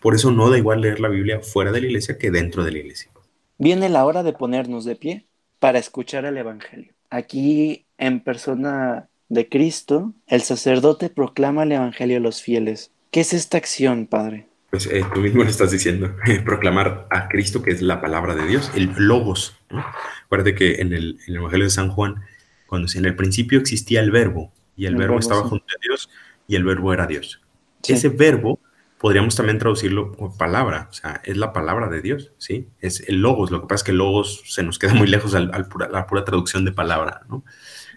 [0.00, 2.72] Por eso no da igual leer la Biblia fuera de la iglesia que dentro de
[2.72, 3.10] la iglesia.
[3.58, 5.26] Viene la hora de ponernos de pie
[5.58, 6.94] para escuchar el Evangelio.
[7.10, 12.92] Aquí, en persona de Cristo, el sacerdote proclama el Evangelio a los fieles.
[13.10, 14.46] ¿Qué es esta acción, Padre?
[14.70, 18.46] Pues eh, tú mismo lo estás diciendo, proclamar a Cristo que es la palabra de
[18.46, 19.54] Dios, el logos.
[19.68, 19.84] ¿no?
[20.24, 22.22] Acuérdate que en el, en el Evangelio de San Juan
[22.68, 26.08] cuando en el principio existía el verbo y el, verbo, estaba junto a Dios
[26.46, 27.40] y el verbo era Dios.
[27.86, 28.60] Ese verbo
[28.98, 32.68] podríamos también traducirlo por palabra, o sea, es la palabra de Dios, ¿sí?
[32.80, 35.34] Es el logos, lo que pasa es que el logos se nos queda muy lejos
[35.34, 37.44] a la pura traducción de palabra, ¿no?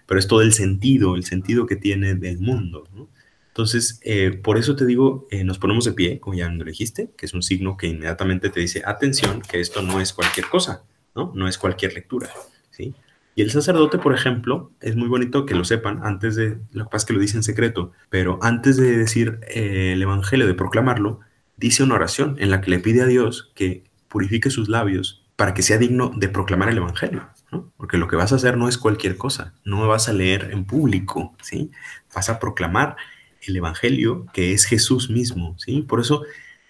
[0.06, 3.08] Pero es todo el sentido, el sentido que tiene del mundo, ¿no?
[3.48, 7.10] Entonces, eh, por eso te digo, eh, nos ponemos de pie, como ya lo dijiste,
[7.18, 10.84] que es un signo que inmediatamente te dice, atención, que esto no es cualquier cosa,
[11.14, 11.32] ¿no?
[11.34, 12.30] No es cualquier lectura,
[12.70, 12.94] ¿sí?
[13.34, 16.90] Y el sacerdote, por ejemplo, es muy bonito que lo sepan antes de, lo que
[16.90, 20.54] pasa es que lo dice en secreto, pero antes de decir eh, el Evangelio, de
[20.54, 21.20] proclamarlo,
[21.56, 25.54] dice una oración en la que le pide a Dios que purifique sus labios para
[25.54, 27.72] que sea digno de proclamar el Evangelio, ¿no?
[27.78, 30.66] Porque lo que vas a hacer no es cualquier cosa, no vas a leer en
[30.66, 31.70] público, ¿sí?
[32.14, 32.96] Vas a proclamar
[33.40, 35.82] el Evangelio que es Jesús mismo, ¿sí?
[35.82, 36.22] Por eso,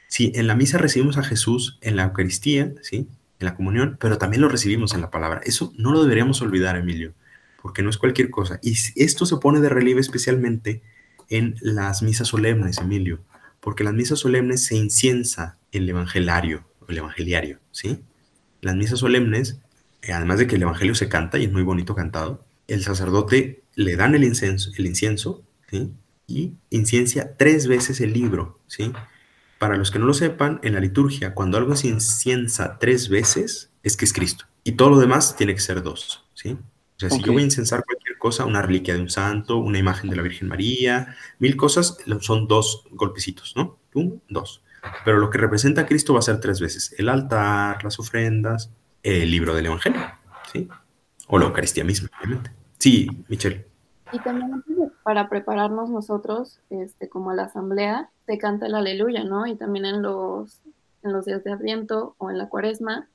[0.07, 3.09] si en la misa recibimos a Jesús en la Eucaristía, ¿sí?
[3.43, 5.41] En la comunión, pero también lo recibimos en la palabra.
[5.45, 7.13] Eso no lo deberíamos olvidar, Emilio,
[7.61, 8.59] porque no es cualquier cosa.
[8.63, 10.83] Y esto se pone de relieve especialmente
[11.29, 13.21] en las misas solemnes, Emilio,
[13.61, 18.01] porque las misas solemnes se inciensa el evangelario, el evangeliario, ¿sí?
[18.61, 19.59] Las misas solemnes,
[20.03, 23.63] eh, además de que el evangelio se canta y es muy bonito cantado, el sacerdote
[23.75, 25.93] le dan el incienso, el incienso ¿sí?
[26.27, 28.93] y inciencia tres veces el libro, ¿sí?
[29.63, 33.71] Para los que no lo sepan, en la liturgia, cuando algo se inciensa tres veces,
[33.85, 34.47] es que es Cristo.
[34.65, 36.55] Y todo lo demás tiene que ser dos, ¿sí?
[36.97, 39.79] O sea, si yo voy a incensar cualquier cosa, una reliquia de un santo, una
[39.79, 43.79] imagen de la Virgen María, mil cosas, son dos golpecitos, ¿no?
[43.95, 44.65] Un, dos.
[45.05, 46.93] Pero lo que representa a Cristo va a ser tres veces.
[46.99, 48.73] El altar, las ofrendas,
[49.05, 50.01] el libro del Evangelio,
[50.53, 50.69] ¿sí?
[51.29, 52.51] O la Eucaristía misma, obviamente.
[52.79, 53.65] Sí, Michelle.
[54.13, 54.65] Y también
[55.05, 59.47] para prepararnos nosotros, este, como a la asamblea, se canta el aleluya, ¿no?
[59.47, 60.61] Y también en los,
[61.03, 63.09] en los días de Adviento o en la cuaresma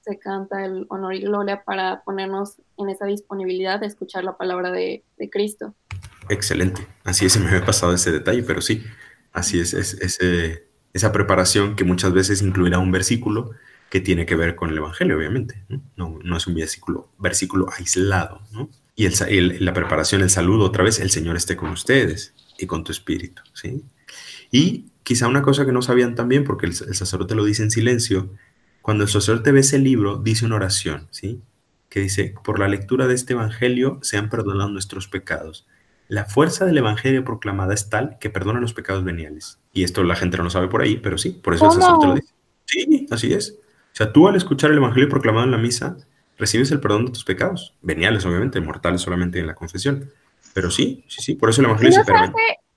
[0.00, 4.70] se canta el honor y gloria para ponernos en esa disponibilidad de escuchar la palabra
[4.70, 5.74] de, de Cristo.
[6.28, 6.86] Excelente.
[7.04, 8.82] Así es, me había pasado ese detalle, pero sí,
[9.32, 10.20] así es, es,
[10.92, 13.52] esa preparación que muchas veces incluirá un versículo
[13.88, 15.64] que tiene que ver con el Evangelio, obviamente.
[15.96, 18.68] No, no, es un versículo, versículo aislado, ¿no?
[18.96, 22.84] y el, la preparación, el saludo otra vez, el Señor esté con ustedes y con
[22.84, 23.82] tu espíritu, ¿sí?
[24.54, 28.30] Y quizá una cosa que no sabían también, porque el, sacerdote lo dice en silencio,
[28.82, 31.42] cuando el sacerdote ve ese libro, dice una oración, ¿sí?
[31.88, 35.66] Que dice, por la lectura de este evangelio se han perdonado nuestros pecados.
[36.06, 39.58] La fuerza del evangelio proclamada es tal que perdona los pecados veniales.
[39.72, 42.06] Y esto la gente no lo sabe por ahí, pero sí, por eso el sacerdote
[42.06, 42.34] lo dice.
[42.66, 43.58] Sí, así es.
[43.58, 45.96] O sea, tú al escuchar el evangelio proclamado en la misa,
[46.38, 50.12] recibes el perdón de tus pecados, veniales obviamente, mortales solamente en la confesión.
[50.52, 52.04] Pero sí, sí, sí, por eso el Evangelio se,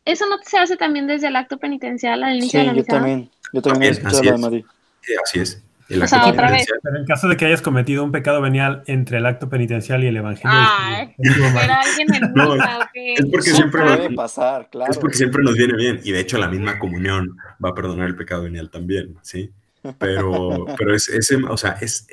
[0.07, 2.85] ¿Eso no se hace también desde el acto penitencial al inicio de la misa?
[2.87, 4.65] yo también, yo también he escuchado así, de
[5.01, 5.63] Sí, así es.
[5.89, 6.65] El o sea, otra vez.
[6.81, 10.07] Pero en caso de que hayas cometido un pecado venial entre el acto penitencial y
[10.07, 10.49] el evangelio.
[10.53, 12.55] Ay, era alguien en no,
[12.93, 14.89] Es porque siempre puede pasar, claro.
[14.89, 15.99] Es porque siempre nos viene bien.
[16.05, 19.51] Y de hecho, la misma comunión va a perdonar el pecado venial también, ¿sí?
[19.97, 22.07] Pero, pero es, ese, o sea, es,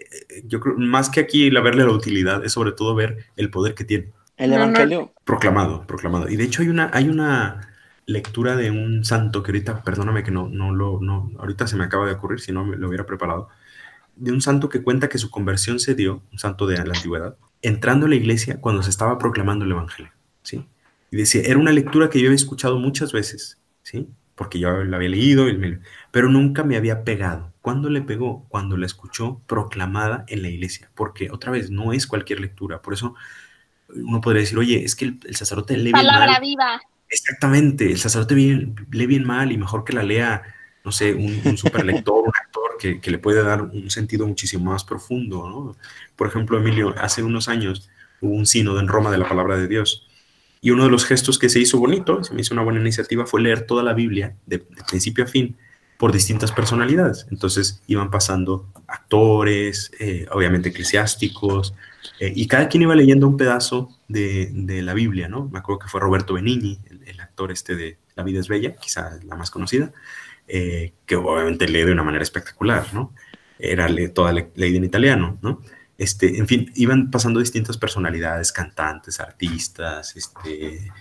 [0.46, 3.74] yo creo, más que aquí la verle la utilidad, es sobre todo ver el poder
[3.74, 4.10] que tiene.
[4.36, 5.12] El Evangelio.
[5.24, 6.28] Proclamado, proclamado.
[6.28, 7.73] Y de hecho hay una, hay una
[8.06, 11.84] lectura de un santo que ahorita, perdóname que no, no lo, no, ahorita se me
[11.84, 13.48] acaba de ocurrir, si no me lo hubiera preparado,
[14.16, 17.36] de un santo que cuenta que su conversión se dio, un santo de la antigüedad,
[17.62, 20.66] entrando a la iglesia cuando se estaba proclamando el Evangelio, ¿sí?
[21.10, 24.08] Y decía, era una lectura que yo había escuchado muchas veces, ¿sí?
[24.34, 25.46] Porque yo la había leído,
[26.10, 27.52] pero nunca me había pegado.
[27.60, 28.46] ¿Cuándo le pegó?
[28.48, 32.94] Cuando la escuchó proclamada en la iglesia, porque otra vez no es cualquier lectura, por
[32.94, 33.14] eso
[33.88, 36.40] uno podría decir, oye, es que el, sacerdote lee bien mal.
[36.40, 36.80] viva.
[37.14, 40.42] Exactamente, el sacerdote lee bien mal y mejor que la lea,
[40.84, 44.82] no sé, un, un superlector, un actor que, le puede dar un sentido muchísimo más
[44.82, 45.76] profundo, ¿no?
[46.16, 47.88] Por ejemplo, Emilio, hace unos años
[48.20, 50.08] hubo un sínodo en Roma de la palabra de Dios
[50.60, 53.26] y uno de los gestos que se hizo bonito, se me hizo una buena iniciativa,
[53.26, 55.56] fue leer toda la Biblia de principio a fin
[55.98, 57.26] por distintas personalidades.
[57.30, 61.74] Entonces iban pasando actores, eh, obviamente eclesiásticos,
[62.20, 65.48] eh, y cada quien iba leyendo un pedazo de, de, la Biblia, ¿no?
[65.48, 66.78] Me acuerdo que fue Roberto Benigni,
[67.50, 69.92] este de La vida es bella, quizá la más conocida,
[70.46, 73.12] eh, que obviamente lee de una manera espectacular, ¿no?
[73.58, 75.60] Era toda leída en italiano, ¿no?
[75.98, 80.92] este, en fin, iban pasando distintas personalidades, cantantes, artistas, este,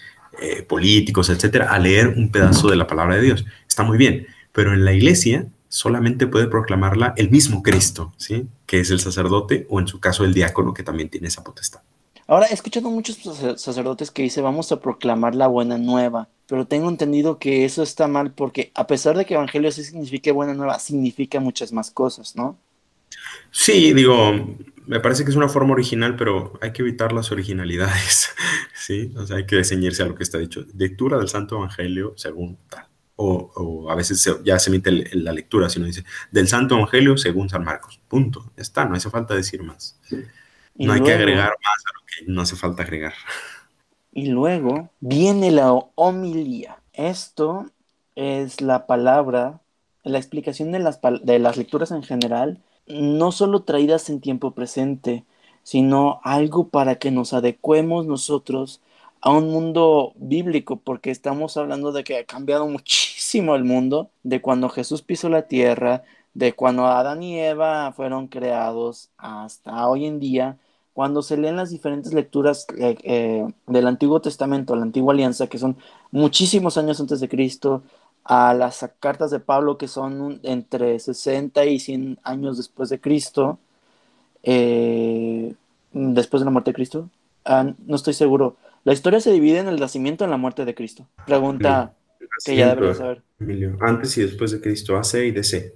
[0.41, 3.45] eh, políticos, etcétera, a leer un pedazo de la palabra de Dios.
[3.67, 8.47] Está muy bien, pero en la iglesia solamente puede proclamarla el mismo Cristo, ¿sí?
[8.67, 11.81] Que es el sacerdote o en su caso el diácono que también tiene esa potestad.
[12.27, 13.17] Ahora, he escuchado muchos
[13.57, 18.07] sacerdotes que dicen vamos a proclamar la buena nueva, pero tengo entendido que eso está
[18.07, 22.35] mal porque a pesar de que evangelio sí signifique buena nueva, significa muchas más cosas,
[22.35, 22.57] ¿no?
[23.51, 28.29] Sí, digo, me parece que es una forma original, pero hay que evitar las originalidades,
[28.73, 29.13] ¿sí?
[29.15, 30.65] O sea, hay que ceñirse a lo que está dicho.
[30.75, 32.87] Lectura del Santo Evangelio según tal.
[33.15, 37.63] O, a veces ya se emite la lectura, sino dice, del Santo Evangelio según San
[37.63, 38.01] Marcos.
[38.07, 38.51] Punto.
[38.57, 39.99] Ya está, no hace falta decir más.
[40.75, 43.13] No hay que agregar más a lo que no hace falta agregar.
[44.11, 46.77] Y luego viene la homilía.
[46.93, 47.65] Esto
[48.15, 49.59] es la palabra,
[50.03, 55.23] la explicación de las, de las lecturas en general no solo traídas en tiempo presente,
[55.63, 58.81] sino algo para que nos adecuemos nosotros
[59.21, 64.41] a un mundo bíblico, porque estamos hablando de que ha cambiado muchísimo el mundo, de
[64.41, 66.03] cuando Jesús pisó la tierra,
[66.33, 70.57] de cuando Adán y Eva fueron creados hasta hoy en día,
[70.93, 75.57] cuando se leen las diferentes lecturas eh, eh, del Antiguo Testamento, la Antigua Alianza, que
[75.57, 75.75] son
[76.11, 77.83] muchísimos años antes de Cristo,
[78.23, 83.59] a las cartas de Pablo que son entre 60 y 100 años después de Cristo,
[84.43, 85.53] eh,
[85.91, 87.09] después de la muerte de Cristo.
[87.43, 88.55] Ah, no estoy seguro.
[88.85, 91.07] La historia se divide en el nacimiento y en la muerte de Cristo.
[91.25, 91.93] Pregunta
[92.45, 93.21] que ya deberías saber.
[93.81, 95.73] Antes y después de Cristo, AC y DC.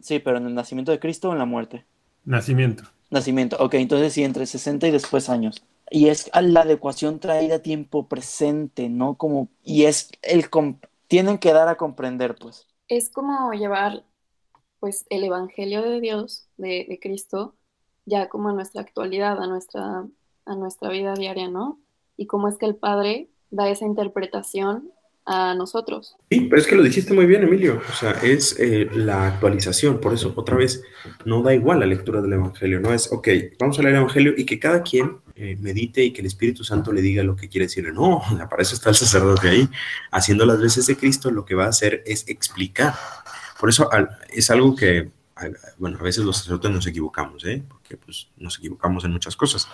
[0.00, 1.84] Sí, pero en el nacimiento de Cristo o en la muerte.
[2.24, 2.84] Nacimiento.
[3.10, 5.64] Nacimiento, ok, entonces sí, entre 60 y después años.
[5.90, 9.16] Y es la adecuación traída a tiempo presente, ¿no?
[9.16, 10.48] Como, y es el,
[11.08, 12.68] tienen que dar a comprender, pues.
[12.86, 14.04] Es como llevar,
[14.78, 17.56] pues, el Evangelio de Dios, de, Cristo,
[18.06, 20.06] ya como a nuestra actualidad, a nuestra,
[20.46, 21.80] a nuestra vida diaria, ¿no?
[22.16, 24.92] Y cómo es que el Padre da esa interpretación
[25.32, 26.16] a nosotros.
[26.28, 27.80] Sí, pero es que lo dijiste muy bien, Emilio.
[27.88, 30.00] O sea, es eh, la actualización.
[30.00, 30.82] Por eso, otra vez,
[31.24, 32.80] no da igual la lectura del Evangelio.
[32.80, 36.12] No es, ok, vamos a leer el Evangelio y que cada quien eh, medite y
[36.12, 37.92] que el Espíritu Santo le diga lo que quiere decirle.
[37.92, 38.20] No,
[38.50, 39.68] para eso está el sacerdote ahí.
[40.10, 42.94] Haciendo las veces de Cristo, lo que va a hacer es explicar.
[43.60, 43.88] Por eso
[44.30, 45.10] es algo que,
[45.78, 47.62] bueno, a veces los sacerdotes nos equivocamos, ¿eh?
[47.68, 49.68] porque pues, nos equivocamos en muchas cosas.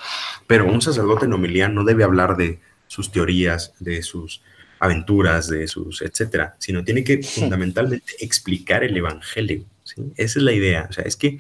[0.46, 4.42] Pero un sacerdote en homilía no debe hablar de sus teorías, de sus
[4.78, 9.64] aventuras, de sus, etcétera, sino tiene que fundamentalmente explicar el Evangelio.
[9.84, 10.12] ¿sí?
[10.16, 10.86] Esa es la idea.
[10.88, 11.38] O sea, es que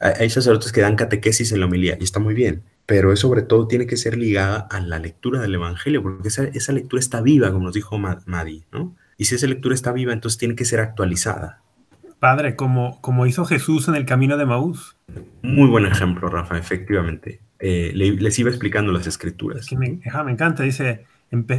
[0.00, 3.68] hay sacerdotes que dan catequesis en la homilía y está muy bien, pero sobre todo
[3.68, 7.52] tiene que ser ligada a la lectura del Evangelio, porque esa, esa lectura está viva,
[7.52, 8.96] como nos dijo Madi, ¿no?
[9.16, 11.62] Y si esa lectura está viva, entonces tiene que ser actualizada.
[12.18, 14.96] Padre, como, como hizo Jesús en el camino de Maús.
[15.42, 17.40] Muy buen ejemplo, Rafa, efectivamente.
[17.60, 19.72] Eh, les iba explicando las escrituras.
[19.72, 21.04] me, me, encanta, dice,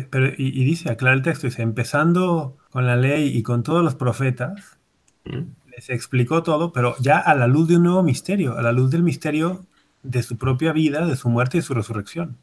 [0.09, 3.95] pero, y, dice, aclara el texto, dice, empezando con la ley y con todos los
[3.95, 4.77] profetas,
[5.25, 5.71] mm.
[5.75, 8.91] les explicó todo, pero ya a la luz de un nuevo misterio, a la luz
[8.91, 9.65] del misterio
[10.03, 12.37] de su propia vida, de su muerte y su resurrección.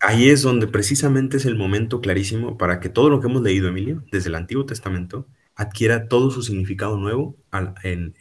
[0.00, 3.68] Ahí es donde precisamente es el momento clarísimo para que todo lo que hemos leído,
[3.68, 5.26] Emilio, desde el Antiguo Testamento,
[5.56, 7.36] adquiera todo su significado nuevo
[7.82, 8.14] en,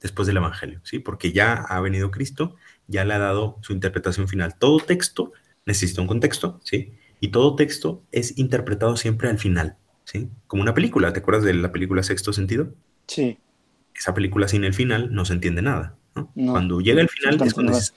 [0.00, 0.98] después del Evangelio, ¿sí?
[0.98, 2.56] Porque ya ha venido Cristo,
[2.86, 4.56] ya le ha dado su interpretación final.
[4.58, 5.32] Todo texto
[5.64, 6.92] necesita un contexto, ¿sí?
[7.20, 10.28] Y todo texto es interpretado siempre al final, ¿sí?
[10.46, 12.72] Como una película, ¿te acuerdas de la película Sexto Sentido?
[13.06, 13.38] Sí.
[13.94, 15.96] Esa película sin el final no se entiende nada.
[16.34, 17.94] Cuando llega el final es cuando dices,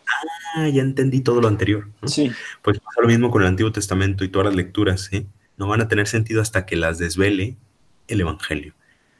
[0.55, 1.89] ah, ya entendí todo lo anterior.
[2.05, 2.31] Sí.
[2.61, 5.09] Pues pasa lo mismo con el Antiguo Testamento y todas las lecturas,
[5.57, 7.57] No van a tener sentido hasta que las desvele
[8.07, 8.73] el Evangelio.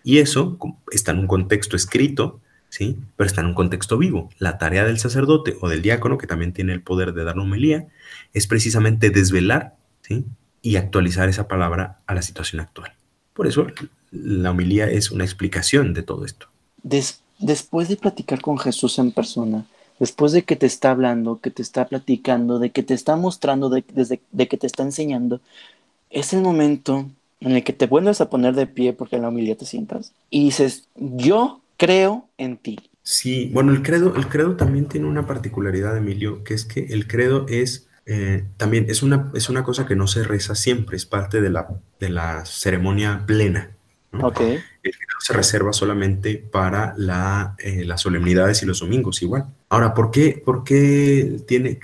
[0.04, 0.58] Y eso
[0.92, 2.40] está en un contexto escrito,
[2.70, 2.98] ¿sí?
[3.16, 4.30] Pero está en un contexto vivo.
[4.38, 7.44] La tarea del sacerdote o del diácono, que también tiene el poder de dar la
[7.44, 7.88] homilía,
[8.34, 9.76] es precisamente desvelar,
[10.10, 10.26] ¿sí?
[10.62, 12.92] Y actualizar esa palabra a la situación actual.
[13.34, 13.68] Por eso
[14.12, 16.50] la homilía es una explicación de todo esto
[17.40, 19.66] después de platicar con Jesús en persona,
[20.00, 23.70] después de que te está hablando, que te está platicando, de que te está mostrando,
[23.70, 25.42] de, desde, de que te está enseñando,
[26.10, 29.30] es el momento en el que te vuelves a poner de pie porque en la
[29.30, 32.78] humildad te sientas y dices, yo creo en ti.
[33.02, 37.08] Sí, bueno, el credo, el credo también tiene una particularidad, Emilio, que es que el
[37.08, 41.06] credo es eh, también es una, es una cosa que no se reza siempre, es
[41.06, 41.68] parte de la,
[42.00, 43.70] de la ceremonia plena.
[44.12, 44.60] Okay.
[44.82, 49.46] El se reserva solamente para la, eh, las solemnidades y los domingos igual.
[49.70, 51.80] Ahora, ¿por qué, por qué tiene,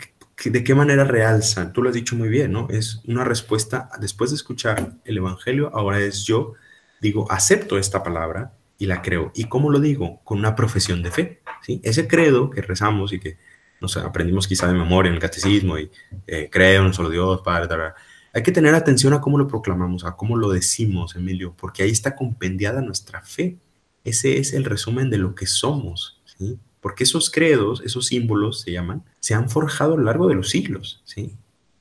[0.45, 1.71] de qué manera realza?
[1.71, 2.67] Tú lo has dicho muy bien, ¿no?
[2.71, 6.53] Es una respuesta, después de escuchar el Evangelio, ahora es yo,
[7.01, 9.31] digo, acepto esta palabra y la creo.
[9.35, 10.21] ¿Y cómo lo digo?
[10.23, 11.81] Con una profesión de fe, ¿sí?
[11.83, 13.37] Ese credo que rezamos y que
[13.81, 15.89] no sé, aprendimos quizá de memoria en el catecismo y
[16.27, 17.93] eh, creo en un solo Dios, Padre,
[18.33, 21.89] hay que tener atención a cómo lo proclamamos, a cómo lo decimos, Emilio, porque ahí
[21.89, 23.57] está compendiada nuestra fe.
[24.03, 26.59] Ese es el resumen de lo que somos, ¿sí?
[26.81, 30.49] Porque esos credos, esos símbolos se llaman, se han forjado a lo largo de los
[30.49, 31.33] siglos, ¿sí?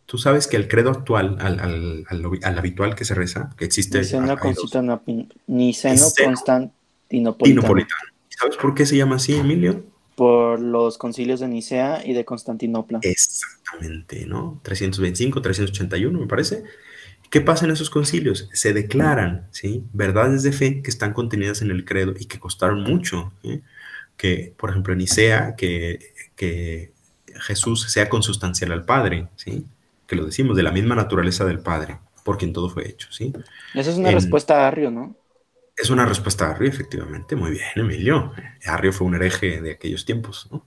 [0.06, 3.98] Tú sabes que el credo actual, al, al, al, habitual que se reza, que existe...
[5.46, 7.82] Niceno, Constantinopolitano.
[8.28, 9.84] ¿Sabes por qué se llama así, Emilio?
[10.14, 13.00] Por los concilios de Nicea y de Constantinopla.
[13.02, 14.60] Exactamente, ¿no?
[14.62, 16.64] 325, 381, me parece.
[17.30, 18.48] ¿Qué pasa en esos concilios?
[18.52, 19.84] Se declaran, ¿sí?
[19.92, 23.32] Verdades de fe que están contenidas en el credo y que costaron mucho.
[24.16, 25.98] Que, por ejemplo, en Nicea, que,
[26.36, 26.92] que
[27.40, 29.66] Jesús sea consustancial al Padre, ¿sí?
[30.06, 33.32] Que lo decimos, de la misma naturaleza del Padre, por quien todo fue hecho, ¿sí?
[33.74, 35.16] Esa es una respuesta a Arrio, ¿no?
[35.76, 37.34] Es una respuesta a Arrio, efectivamente.
[37.36, 38.32] Muy bien, Emilio.
[38.66, 40.64] Arrio fue un hereje de aquellos tiempos, ¿no?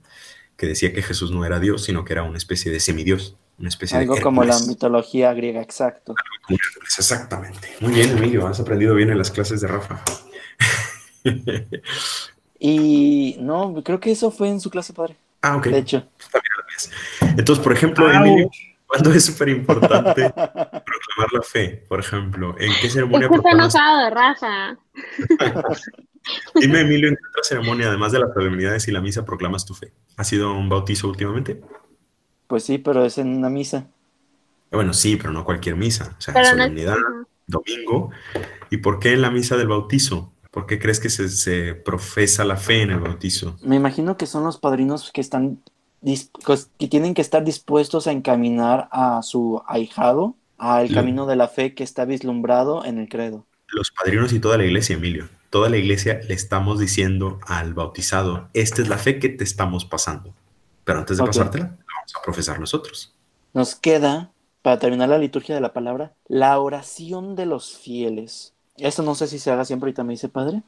[0.58, 3.68] que decía que Jesús no era Dios, sino que era una especie de semidios, una
[3.68, 6.16] especie Algo como la mitología griega, exacto.
[6.98, 7.76] Exactamente.
[7.80, 10.02] Muy bien, Emilio, has aprendido bien en las clases de Rafa.
[12.58, 15.16] y no, creo que eso fue en su clase padre.
[15.42, 15.68] Ah, ok.
[15.68, 16.08] De hecho.
[17.20, 18.50] Entonces, por ejemplo, Emilio,
[18.88, 20.22] ¿Cuándo es súper importante
[21.32, 21.84] la fe?
[21.88, 24.78] Por ejemplo, ¿en qué ceremonia es que enojado de raza.
[26.54, 29.74] Dime, Emilio, ¿en qué otra ceremonia, además de las solemnidades y la misa, proclamas tu
[29.74, 29.92] fe?
[30.16, 31.60] ¿Ha sido un bautizo últimamente?
[32.46, 33.86] Pues sí, pero es en una misa.
[34.70, 36.14] Bueno, sí, pero no cualquier misa.
[36.18, 36.96] O sea, solemnidad,
[37.46, 38.10] domingo.
[38.70, 40.32] ¿Y por qué en la misa del bautizo?
[40.50, 43.56] ¿Por qué crees que se, se profesa la fe en el bautizo?
[43.62, 45.62] Me imagino que son los padrinos que están
[46.78, 51.74] que tienen que estar dispuestos a encaminar a su ahijado al camino de la fe
[51.74, 53.46] que está vislumbrado en el credo.
[53.68, 55.28] Los padrinos y toda la iglesia, Emilio.
[55.50, 59.84] Toda la iglesia le estamos diciendo al bautizado, esta es la fe que te estamos
[59.84, 60.34] pasando.
[60.84, 63.14] Pero antes de pasártela, la vamos a profesar nosotros.
[63.54, 64.30] Nos queda,
[64.62, 68.52] para terminar la liturgia de la palabra, la oración de los fieles.
[68.76, 70.62] Esto no sé si se haga siempre, ahorita me dice padre,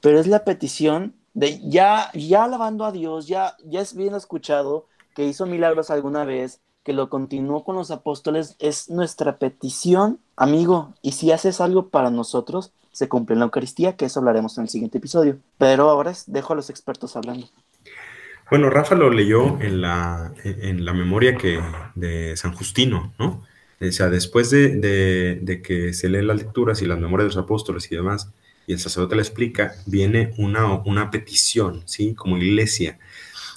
[0.00, 4.86] pero es la petición de ya, ya alabando a Dios, ya, ya es bien escuchado,
[5.14, 6.60] que hizo milagros alguna vez,
[6.90, 12.10] que lo continuó con los apóstoles, es nuestra petición, amigo, y si haces algo para
[12.10, 15.38] nosotros, se cumple en la Eucaristía, que eso hablaremos en el siguiente episodio.
[15.56, 17.46] Pero ahora dejo a los expertos hablando.
[18.50, 21.60] Bueno, Rafa lo leyó en la, en la memoria que,
[21.94, 23.44] de San Justino, ¿no?
[23.80, 27.36] O sea, después de, de, de que se leen las lecturas y las memorias de
[27.36, 28.32] los apóstoles y demás,
[28.66, 32.16] y el sacerdote la explica, viene una, una petición, ¿sí?
[32.16, 32.98] Como iglesia.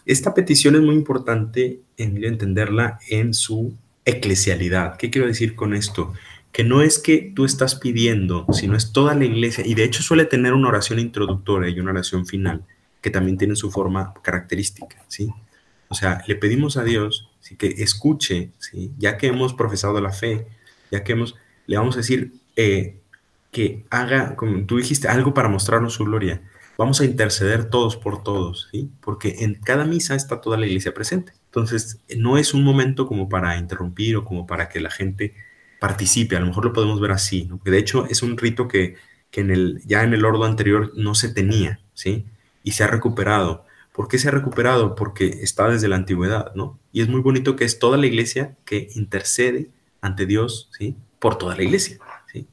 [0.05, 3.75] Esta petición es muy importante en entenderla en su
[4.05, 4.97] eclesialidad.
[4.97, 6.13] ¿Qué quiero decir con esto?
[6.51, 10.03] Que no es que tú estás pidiendo, sino es toda la iglesia, y de hecho
[10.03, 12.63] suele tener una oración introductoria y una oración final,
[13.01, 15.29] que también tienen su forma característica, ¿sí?
[15.89, 18.91] O sea, le pedimos a Dios que escuche, ¿sí?
[18.97, 20.47] ya que hemos profesado la fe,
[20.91, 21.35] ya que hemos,
[21.67, 22.97] le vamos a decir, eh,
[23.51, 26.41] que haga, como tú dijiste, algo para mostrarnos su gloria.
[26.77, 28.91] Vamos a interceder todos por todos, ¿sí?
[28.99, 31.33] Porque en cada misa está toda la iglesia presente.
[31.45, 35.35] Entonces, no es un momento como para interrumpir o como para que la gente
[35.79, 36.35] participe.
[36.35, 37.59] A lo mejor lo podemos ver así, ¿no?
[37.63, 38.95] de hecho es un rito que,
[39.29, 42.25] que en el, ya en el ordo anterior no se tenía, ¿sí?
[42.63, 43.65] Y se ha recuperado.
[43.91, 44.95] ¿Por qué se ha recuperado?
[44.95, 46.79] Porque está desde la antigüedad, ¿no?
[46.91, 49.69] Y es muy bonito que es toda la iglesia que intercede
[50.01, 50.95] ante Dios, ¿sí?
[51.19, 51.99] Por toda la iglesia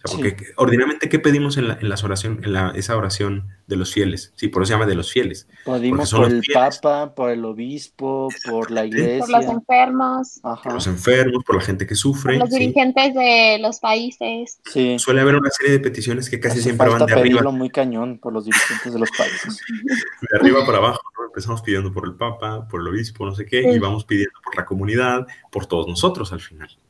[0.02, 3.92] porque ordinariamente, ¿qué pedimos en, la, en las oración, en la, esa oración de los
[3.92, 4.32] fieles?
[4.36, 5.48] Sí, por eso se llama de los fieles.
[5.64, 9.20] Pedimos por el Papa, por el obispo, por la iglesia.
[9.20, 10.40] Por los enfermos.
[10.42, 12.38] Por los enfermos, por la gente que sufre.
[12.38, 14.60] Por los dirigentes de los países.
[14.70, 14.98] Sí.
[14.98, 17.50] Suele haber una serie de peticiones que casi siempre van de arriba.
[17.50, 19.60] muy cañón por los dirigentes de los países.
[20.30, 21.00] de arriba para abajo,
[21.30, 24.56] Empezamos pidiendo por el Papa, por el obispo, no sé qué, y vamos pidiendo por
[24.56, 26.76] la comunidad, por todos nosotros al final,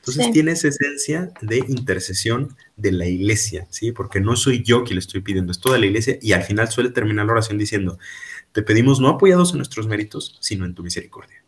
[0.00, 3.92] Entonces tiene esa esencia de intercesión de la iglesia, ¿sí?
[3.92, 6.68] Porque no soy yo quien le estoy pidiendo, es toda la iglesia y al final
[6.68, 7.98] suele terminar la oración diciendo,
[8.52, 11.44] te pedimos no apoyados en nuestros méritos, sino en tu misericordia.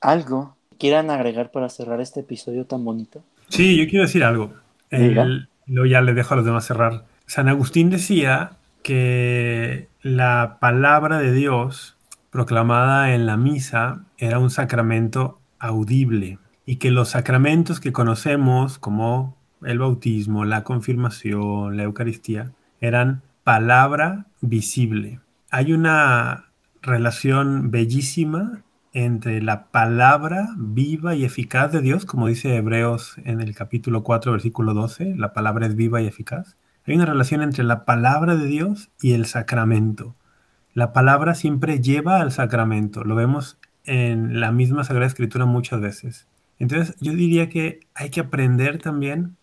[0.00, 3.22] ¿Algo quieran agregar para cerrar este episodio tan bonito?
[3.48, 4.52] Sí, yo quiero decir algo.
[4.90, 7.06] luego ya le dejo a los demás cerrar.
[7.26, 11.96] San Agustín decía que la palabra de Dios
[12.30, 19.36] proclamada en la misa era un sacramento audible y que los sacramentos que conocemos como
[19.62, 25.20] el bautismo, la confirmación, la Eucaristía, eran palabra visible.
[25.50, 26.46] Hay una
[26.82, 28.62] relación bellísima
[28.92, 34.32] entre la palabra viva y eficaz de Dios, como dice Hebreos en el capítulo 4,
[34.32, 36.56] versículo 12, la palabra es viva y eficaz.
[36.86, 40.14] Hay una relación entre la palabra de Dios y el sacramento.
[40.74, 43.04] La palabra siempre lleva al sacramento.
[43.04, 46.28] Lo vemos en la misma Sagrada Escritura muchas veces.
[46.58, 49.36] Entonces yo diría que hay que aprender también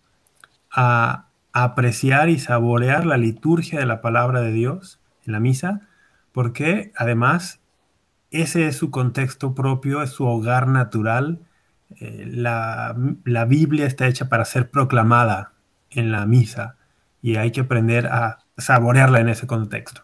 [0.72, 5.82] a apreciar y saborear la liturgia de la palabra de Dios en la misa,
[6.32, 7.60] porque además
[8.32, 11.40] ese es su contexto propio, es su hogar natural.
[12.00, 12.96] Eh, la,
[13.26, 15.52] la, Biblia está hecha para ser proclamada
[15.90, 16.78] en la misa
[17.22, 20.02] y hay que aprender a saborearla en ese contexto.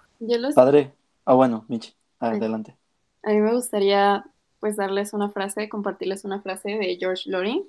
[0.53, 0.93] Padre,
[1.25, 2.75] ah bueno, Michi, adelante.
[3.23, 4.25] A mí me gustaría
[4.67, 7.63] pues darles una frase, compartirles una frase de George Loring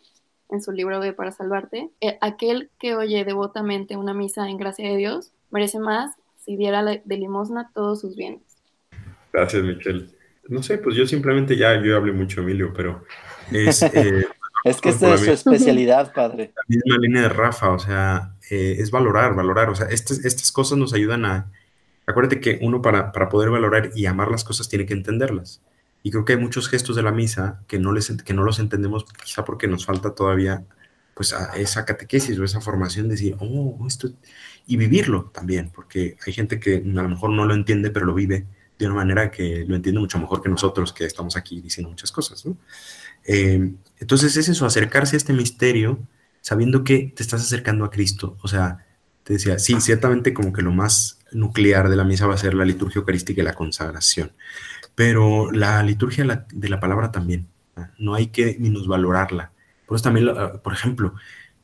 [0.51, 1.91] en su libro de Para Salvarte.
[2.01, 6.83] Eh, aquel que oye devotamente una misa en gracia de Dios merece más si diera
[6.83, 8.43] de limosna todos sus bienes.
[9.33, 10.09] Gracias, Michelle.
[10.49, 13.05] No sé, pues yo simplemente ya, yo hablé mucho, Emilio, pero
[13.53, 13.81] es...
[13.81, 14.27] Eh,
[14.65, 16.51] es que esta es su especialidad, padre.
[16.57, 20.51] La misma línea de Rafa, o sea, eh, es valorar, valorar, o sea, estas, estas
[20.51, 21.53] cosas nos ayudan a...
[22.09, 25.63] Acuérdate que uno para, para poder valorar y amar las cosas tiene que entenderlas.
[26.03, 28.59] Y creo que hay muchos gestos de la misa que no, les, que no los
[28.59, 30.65] entendemos quizá porque nos falta todavía
[31.15, 34.09] pues esa catequesis o esa formación de decir, oh, esto,
[34.67, 38.15] y vivirlo también, porque hay gente que a lo mejor no lo entiende, pero lo
[38.15, 38.47] vive
[38.79, 42.13] de una manera que lo entiende mucho mejor que nosotros que estamos aquí diciendo muchas
[42.13, 42.47] cosas.
[42.47, 42.57] ¿no?
[43.25, 45.99] Eh, entonces es eso, acercarse a este misterio
[46.41, 48.37] sabiendo que te estás acercando a Cristo.
[48.43, 48.87] O sea,
[49.25, 52.55] te decía, sí, ciertamente como que lo más nuclear de la misa va a ser
[52.55, 54.33] la liturgia eucarística y la consagración,
[54.99, 57.47] pero la liturgia de la palabra también,
[58.01, 59.53] no hay que minusvalorarla.
[59.87, 61.15] Por eso también, ah, por ejemplo,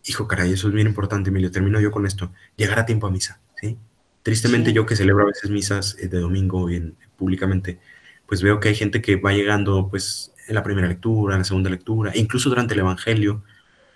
[0.05, 3.11] hijo caray, eso es bien importante, Emilio, termino yo con esto, llegar a tiempo a
[3.11, 3.77] misa, ¿sí?
[4.23, 7.81] Tristemente yo que celebro a veces misas eh, de domingo bien públicamente,
[8.25, 11.45] pues veo que hay gente que va llegando pues en la primera lectura, en la
[11.45, 13.43] segunda lectura, e incluso durante el Evangelio,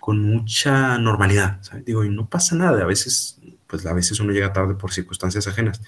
[0.01, 1.61] con mucha normalidad.
[1.85, 3.38] Digo, y no pasa nada, a veces
[3.69, 5.79] pues a veces uno llega tarde por circunstancias ajenas.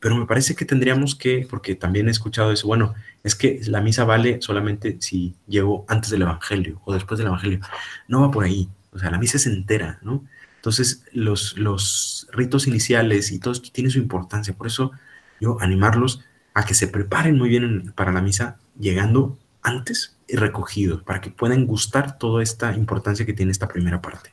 [0.00, 3.82] Pero me parece que tendríamos que, porque también he escuchado eso, bueno, es que la
[3.82, 7.60] misa vale solamente si llego antes del Evangelio o después del Evangelio.
[8.08, 10.24] No va por ahí, o sea, la misa es entera, ¿no?
[10.56, 14.54] Entonces, los, los ritos iniciales y todo esto tiene su importancia.
[14.54, 14.92] Por eso
[15.38, 16.24] yo animarlos
[16.54, 21.30] a que se preparen muy bien para la misa, llegando antes y recogidos, para que
[21.30, 24.32] puedan gustar toda esta importancia que tiene esta primera parte.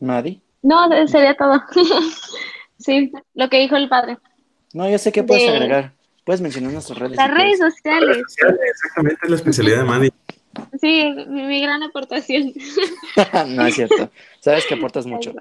[0.00, 0.42] Madi.
[0.62, 1.62] No, sería todo.
[2.78, 4.18] sí, lo que dijo el padre.
[4.72, 5.92] No, yo sé que puedes agregar.
[6.24, 7.16] Puedes mencionar nuestras redes.
[7.16, 8.18] Las redes sociales.
[8.18, 10.12] Exactamente, es la especialidad de Madi.
[10.80, 12.52] Sí, mi, gran aportación.
[13.48, 14.10] no es cierto.
[14.40, 15.34] Sabes que aportas mucho.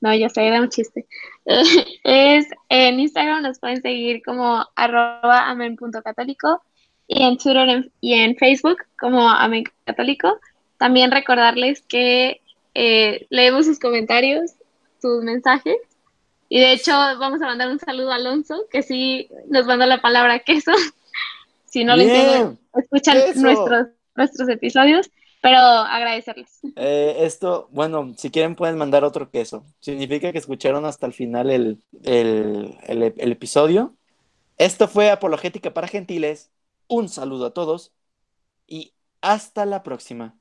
[0.00, 1.06] No, ya sé, era un chiste.
[2.04, 6.62] es en Instagram nos pueden seguir como arroba amen.católico
[7.06, 10.40] y en Twitter y en Facebook como amen católico.
[10.78, 12.40] También recordarles que
[12.78, 14.52] eh, leemos sus comentarios,
[15.00, 15.76] sus mensajes.
[16.50, 20.02] Y de hecho, vamos a mandar un saludo a Alonso, que sí nos mandó la
[20.02, 20.72] palabra queso.
[21.64, 25.10] si no lo entiendo, escuchan nuestros, nuestros episodios,
[25.40, 26.60] pero agradecerles.
[26.76, 29.64] Eh, esto, bueno, si quieren pueden mandar otro queso.
[29.80, 33.94] Significa que escucharon hasta el final el, el episodio.
[34.58, 36.50] Esto fue Apologética para Gentiles.
[36.88, 37.92] Un saludo a todos
[38.66, 40.34] y hasta la próxima.